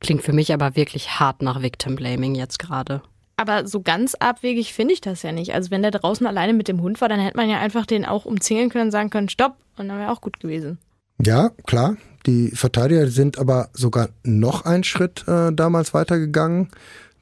[0.00, 3.02] Klingt für mich aber wirklich hart nach Victim Blaming jetzt gerade.
[3.36, 5.52] Aber so ganz abwegig finde ich das ja nicht.
[5.52, 8.06] Also wenn der draußen alleine mit dem Hund war, dann hätte man ja einfach den
[8.06, 10.78] auch umzingeln können und sagen können, stopp, und dann wäre auch gut gewesen.
[11.22, 11.96] Ja, klar.
[12.24, 16.68] Die Verteidiger sind aber sogar noch einen Schritt äh, damals weitergegangen.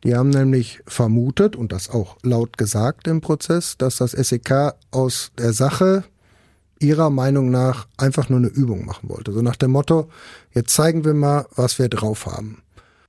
[0.03, 5.33] Die haben nämlich vermutet und das auch laut gesagt im Prozess, dass das SEK aus
[5.37, 6.05] der Sache
[6.79, 9.33] ihrer Meinung nach einfach nur eine Übung machen wollte.
[9.33, 10.11] So nach dem Motto,
[10.53, 12.63] jetzt zeigen wir mal, was wir drauf haben.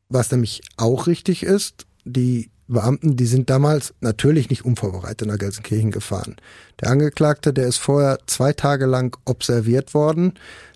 [0.10, 5.92] Was nämlich auch richtig ist, die Beamten, die sind damals natürlich nicht unvorbereitet nach Gelsenkirchen
[5.92, 6.36] gefahren.
[6.82, 10.34] Der Angeklagte, der ist vorher zwei Tage lang observiert worden.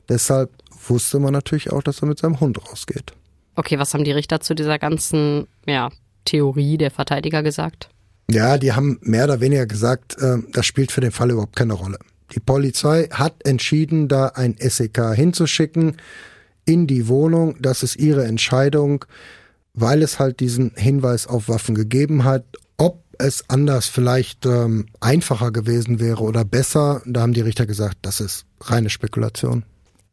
[0.07, 0.51] Deshalb
[0.87, 3.13] wusste man natürlich auch, dass er mit seinem Hund rausgeht.
[3.55, 5.89] Okay, was haben die Richter zu dieser ganzen ja,
[6.25, 7.89] Theorie der Verteidiger gesagt?
[8.29, 11.73] Ja, die haben mehr oder weniger gesagt, äh, das spielt für den Fall überhaupt keine
[11.73, 11.97] Rolle.
[12.33, 15.97] Die Polizei hat entschieden, da ein SEK hinzuschicken
[16.65, 17.55] in die Wohnung.
[17.59, 19.05] Das ist ihre Entscheidung
[19.79, 22.45] weil es halt diesen Hinweis auf Waffen gegeben hat.
[22.77, 27.97] Ob es anders vielleicht ähm, einfacher gewesen wäre oder besser, da haben die Richter gesagt,
[28.01, 29.63] das ist reine Spekulation.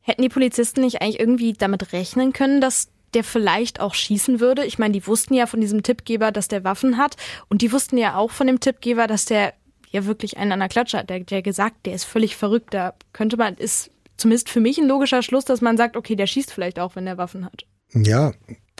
[0.00, 4.64] Hätten die Polizisten nicht eigentlich irgendwie damit rechnen können, dass der vielleicht auch schießen würde?
[4.64, 7.16] Ich meine, die wussten ja von diesem Tippgeber, dass der Waffen hat
[7.48, 9.55] und die wussten ja auch von dem Tippgeber, dass der
[9.90, 11.11] ja wirklich einen an der Klatsche hat.
[11.11, 12.74] Der, der gesagt, der ist völlig verrückt.
[12.74, 16.26] Da könnte man, ist zumindest für mich ein logischer Schluss, dass man sagt, okay, der
[16.26, 17.66] schießt vielleicht auch, wenn der Waffen hat.
[17.92, 18.33] Ja,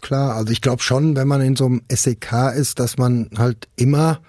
[0.03, 0.35] klar.
[0.37, 4.21] Also ich glaube schon, wenn man in so einem SEK ist, dass man halt immer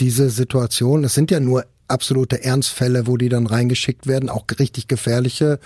[0.00, 4.88] diese Situation, es sind ja nur absolute Ernstfälle, wo die dann reingeschickt werden, auch richtig
[4.88, 5.60] gefährliche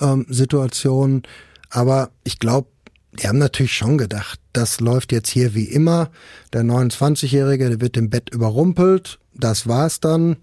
[0.00, 1.22] ähm, Situationen.
[1.70, 2.68] Aber ich glaube,
[3.12, 6.10] die haben natürlich schon gedacht, das läuft jetzt hier wie immer.
[6.52, 9.18] Der 29-Jährige, der wird im Bett überrumpelt.
[9.34, 10.36] Das war's dann.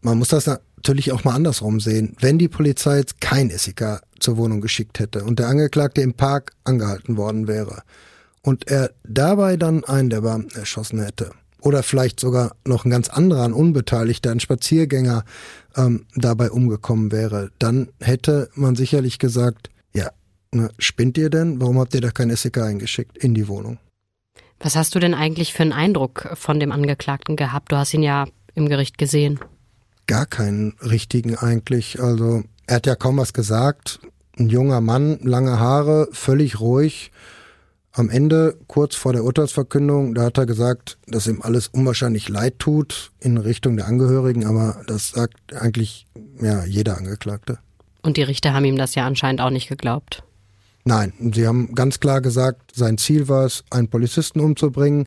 [0.00, 2.16] Man muss das natürlich auch mal andersrum sehen.
[2.20, 6.52] Wenn die Polizei jetzt kein SEK zur Wohnung geschickt hätte und der Angeklagte im Park
[6.64, 7.82] angehalten worden wäre
[8.42, 11.32] und er dabei dann einen der Beamten erschossen hätte
[11.62, 15.24] oder vielleicht sogar noch ein ganz anderer, ein Unbeteiligter, ein Spaziergänger
[15.76, 20.10] ähm, dabei umgekommen wäre, dann hätte man sicherlich gesagt, ja,
[20.50, 21.60] na, spinnt ihr denn?
[21.60, 23.78] Warum habt ihr da kein SEK eingeschickt in die Wohnung?
[24.58, 27.72] Was hast du denn eigentlich für einen Eindruck von dem Angeklagten gehabt?
[27.72, 29.40] Du hast ihn ja im Gericht gesehen.
[30.06, 32.00] Gar keinen richtigen eigentlich.
[32.00, 34.00] Also er hat ja kaum was gesagt
[34.38, 37.12] ein junger Mann, lange Haare, völlig ruhig.
[37.92, 42.58] Am Ende, kurz vor der Urteilsverkündung, da hat er gesagt, dass ihm alles unwahrscheinlich leid
[42.58, 46.06] tut in Richtung der Angehörigen, aber das sagt eigentlich
[46.40, 47.58] ja jeder Angeklagte.
[48.00, 50.24] Und die Richter haben ihm das ja anscheinend auch nicht geglaubt.
[50.84, 55.06] Nein, sie haben ganz klar gesagt, sein Ziel war es, einen Polizisten umzubringen.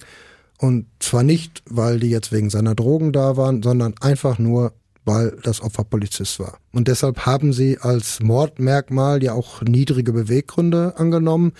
[0.57, 4.73] Und zwar nicht, weil die jetzt wegen seiner Drogen da waren, sondern einfach nur,
[5.05, 6.57] weil das Opfer Polizist war.
[6.73, 11.53] Und deshalb haben sie als Mordmerkmal ja auch niedrige Beweggründe angenommen.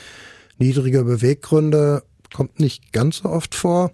[0.58, 2.04] Niedrige Beweggründe
[2.34, 3.92] kommt nicht ganz so oft vor.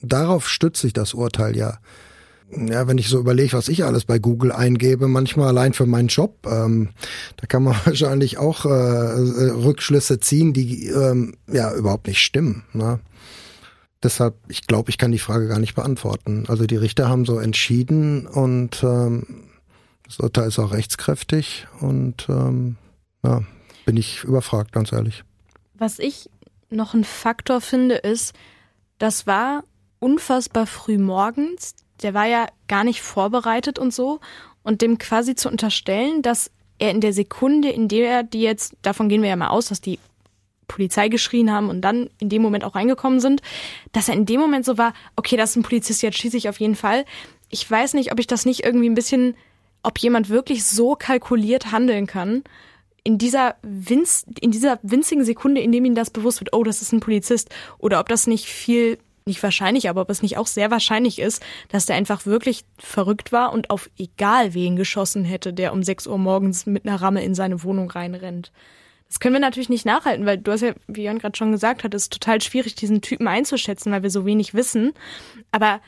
[0.00, 1.78] darauf stützt sich das Urteil ja.
[2.54, 6.08] Ja, wenn ich so überlege, was ich alles bei Google eingebe, manchmal allein für meinen
[6.08, 6.90] Job, ähm,
[7.38, 12.64] da kann man wahrscheinlich auch äh, Rückschlüsse ziehen, die ähm, ja überhaupt nicht stimmen.
[12.74, 13.00] Ne?
[14.02, 16.44] Deshalb, ich glaube, ich kann die Frage gar nicht beantworten.
[16.48, 19.44] Also die Richter haben so entschieden und ähm,
[20.04, 22.76] das Urteil ist auch rechtskräftig und ähm,
[23.24, 23.42] ja,
[23.86, 25.24] bin ich überfragt, ganz ehrlich.
[25.74, 26.28] Was ich
[26.68, 28.34] noch ein Faktor finde, ist,
[28.98, 29.64] das war
[30.00, 31.74] unfassbar früh morgens.
[32.02, 34.20] Der war ja gar nicht vorbereitet und so.
[34.62, 38.74] Und dem quasi zu unterstellen, dass er in der Sekunde, in der er die jetzt,
[38.82, 39.98] davon gehen wir ja mal aus, dass die
[40.68, 43.42] Polizei geschrien haben und dann in dem Moment auch reingekommen sind,
[43.92, 46.48] dass er in dem Moment so war, okay, das ist ein Polizist, jetzt schieße ich
[46.48, 47.04] auf jeden Fall.
[47.50, 49.36] Ich weiß nicht, ob ich das nicht irgendwie ein bisschen,
[49.82, 52.42] ob jemand wirklich so kalkuliert handeln kann,
[53.04, 56.82] in dieser, winz, in dieser winzigen Sekunde, in dem ihm das bewusst wird, oh, das
[56.82, 60.46] ist ein Polizist, oder ob das nicht viel, nicht wahrscheinlich, aber ob es nicht auch
[60.46, 65.52] sehr wahrscheinlich ist, dass der einfach wirklich verrückt war und auf egal wen geschossen hätte,
[65.52, 68.52] der um 6 Uhr morgens mit einer Ramme in seine Wohnung reinrennt.
[69.08, 71.84] Das können wir natürlich nicht nachhalten, weil du hast ja, wie Jan gerade schon gesagt
[71.84, 74.94] hat, es ist total schwierig, diesen Typen einzuschätzen, weil wir so wenig wissen.
[75.50, 75.80] Aber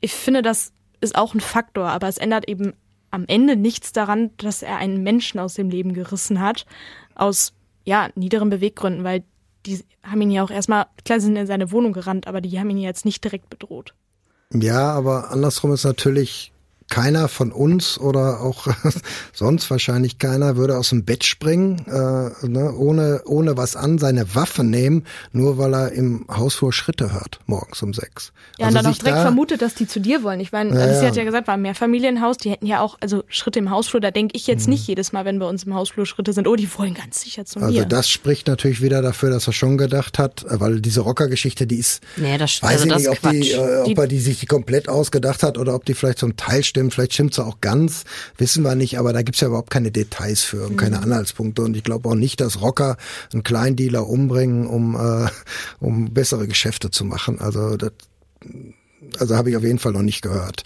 [0.00, 2.74] ich finde, das ist auch ein Faktor, aber es ändert eben
[3.10, 6.66] am Ende nichts daran, dass er einen Menschen aus dem Leben gerissen hat,
[7.14, 9.24] aus ja, niederen Beweggründen, weil
[9.66, 12.70] die haben ihn ja auch erstmal, klar sind in seine Wohnung gerannt, aber die haben
[12.70, 13.94] ihn jetzt nicht direkt bedroht.
[14.52, 16.52] Ja, aber andersrum ist natürlich
[16.88, 18.68] keiner von uns oder auch
[19.32, 24.34] sonst wahrscheinlich keiner würde aus dem Bett springen, äh, ne, ohne, ohne was an, seine
[24.34, 28.32] Waffe nehmen, nur weil er im Hausflur Schritte hört, morgens um sechs.
[28.58, 30.40] Ja, also und dann auch direkt da, vermutet, dass die zu dir wollen.
[30.40, 31.08] Ich meine, ja, Alicia ja.
[31.08, 34.10] hat ja gesagt, war ein Mehrfamilienhaus, die hätten ja auch, also Schritte im Hausflur, da
[34.10, 34.74] denke ich jetzt mhm.
[34.74, 37.44] nicht jedes Mal, wenn bei uns im Hausflur Schritte sind, oh, die wollen ganz sicher
[37.44, 37.78] zu also mir.
[37.78, 41.76] Also das spricht natürlich wieder dafür, dass er schon gedacht hat, weil diese Rockergeschichte, die
[41.76, 44.46] ist, nee, das, weiß also ich nicht, ob, die, äh, ob er die sich die
[44.46, 48.04] komplett ausgedacht hat oder ob die vielleicht zum Teil stimmt, vielleicht stimmt sie auch ganz,
[48.36, 51.04] wissen wir nicht, aber da gibt's ja überhaupt keine Details für und keine mhm.
[51.04, 51.62] Anhaltspunkte.
[51.62, 52.98] Und ich glaube auch nicht, dass Rocker
[53.32, 55.28] einen Kleindealer umbringen, um, äh,
[55.80, 57.40] um bessere Geschäfte zu machen.
[57.40, 57.92] Also das,
[59.18, 60.64] also habe ich auf jeden Fall noch nicht gehört.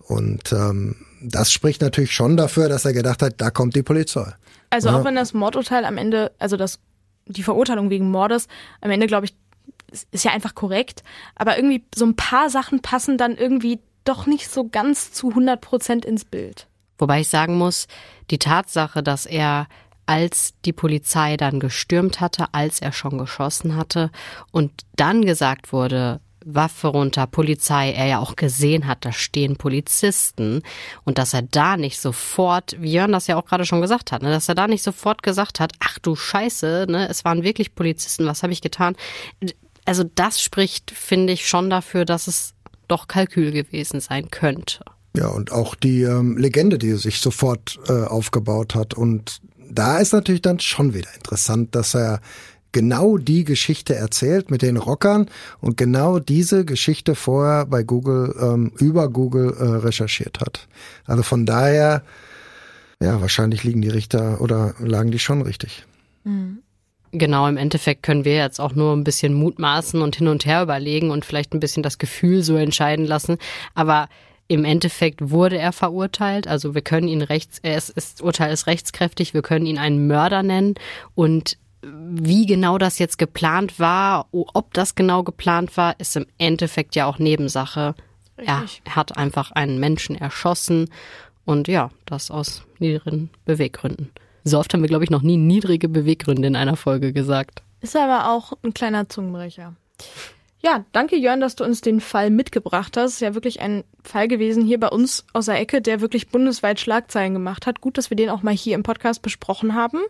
[0.00, 4.34] Und ähm, das spricht natürlich schon dafür, dass er gedacht hat, da kommt die Polizei.
[4.70, 4.98] Also ja.
[4.98, 6.80] auch wenn das Mordurteil am Ende, also das
[7.26, 8.48] die Verurteilung wegen Mordes
[8.80, 9.36] am Ende, glaube ich,
[10.10, 11.04] ist ja einfach korrekt.
[11.36, 15.60] Aber irgendwie so ein paar Sachen passen dann irgendwie doch nicht so ganz zu 100
[15.60, 16.66] Prozent ins Bild.
[16.98, 17.88] Wobei ich sagen muss,
[18.30, 19.66] die Tatsache, dass er
[20.06, 24.10] als die Polizei dann gestürmt hatte, als er schon geschossen hatte
[24.50, 30.62] und dann gesagt wurde, Waffe runter, Polizei, er ja auch gesehen hat, da stehen Polizisten
[31.04, 34.22] und dass er da nicht sofort, wie Jörn das ja auch gerade schon gesagt hat,
[34.22, 37.74] ne, dass er da nicht sofort gesagt hat, ach du Scheiße, ne, es waren wirklich
[37.74, 38.96] Polizisten, was habe ich getan?
[39.84, 42.54] Also das spricht, finde ich, schon dafür, dass es
[42.88, 44.84] doch Kalkül gewesen sein könnte.
[45.16, 48.94] Ja, und auch die ähm, Legende, die sich sofort äh, aufgebaut hat.
[48.94, 52.20] Und da ist natürlich dann schon wieder interessant, dass er
[52.72, 55.28] genau die Geschichte erzählt mit den Rockern
[55.60, 60.66] und genau diese Geschichte vorher bei Google, ähm, über Google äh, recherchiert hat.
[61.04, 62.02] Also von daher,
[63.00, 65.84] ja, wahrscheinlich liegen die Richter oder lagen die schon richtig.
[66.24, 66.62] Mhm.
[67.12, 70.62] Genau, im Endeffekt können wir jetzt auch nur ein bisschen mutmaßen und hin und her
[70.62, 73.36] überlegen und vielleicht ein bisschen das Gefühl so entscheiden lassen.
[73.74, 74.08] Aber
[74.48, 76.48] im Endeffekt wurde er verurteilt.
[76.48, 80.42] Also wir können ihn rechts, es ist, Urteil ist rechtskräftig, wir können ihn einen Mörder
[80.42, 80.74] nennen
[81.14, 86.94] und wie genau das jetzt geplant war, ob das genau geplant war, ist im Endeffekt
[86.94, 87.94] ja auch Nebensache.
[88.40, 90.88] Ja, er hat einfach einen Menschen erschossen
[91.44, 94.10] und ja, das aus niedrigen Beweggründen.
[94.44, 97.62] So oft haben wir, glaube ich, noch nie niedrige Beweggründe in einer Folge gesagt.
[97.80, 99.74] Ist aber auch ein kleiner Zungenbrecher.
[100.60, 103.14] Ja, danke Jörn, dass du uns den Fall mitgebracht hast.
[103.14, 106.78] Ist ja wirklich ein Fall gewesen hier bei uns aus der Ecke, der wirklich bundesweit
[106.78, 107.80] Schlagzeilen gemacht hat.
[107.80, 110.00] Gut, dass wir den auch mal hier im Podcast besprochen haben.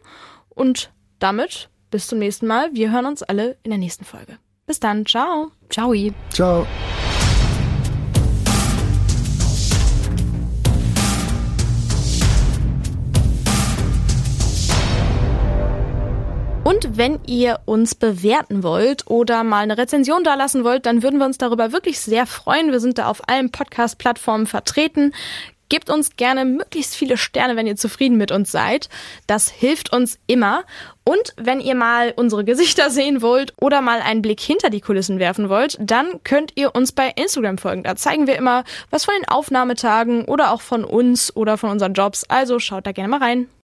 [0.50, 2.74] Und damit bis zum nächsten Mal.
[2.74, 4.38] Wir hören uns alle in der nächsten Folge.
[4.66, 5.06] Bis dann.
[5.06, 5.52] Ciao.
[5.70, 5.94] Ciao.
[6.30, 6.66] Ciao.
[16.64, 21.26] Und wenn ihr uns bewerten wollt oder mal eine Rezension dalassen wollt, dann würden wir
[21.26, 22.70] uns darüber wirklich sehr freuen.
[22.70, 25.12] Wir sind da auf allen Podcast-Plattformen vertreten.
[25.68, 28.88] Gebt uns gerne möglichst viele Sterne, wenn ihr zufrieden mit uns seid.
[29.26, 30.62] Das hilft uns immer.
[31.02, 35.18] Und wenn ihr mal unsere Gesichter sehen wollt oder mal einen Blick hinter die Kulissen
[35.18, 37.82] werfen wollt, dann könnt ihr uns bei Instagram folgen.
[37.82, 41.94] Da zeigen wir immer was von den Aufnahmetagen oder auch von uns oder von unseren
[41.94, 42.24] Jobs.
[42.28, 43.48] Also schaut da gerne mal rein.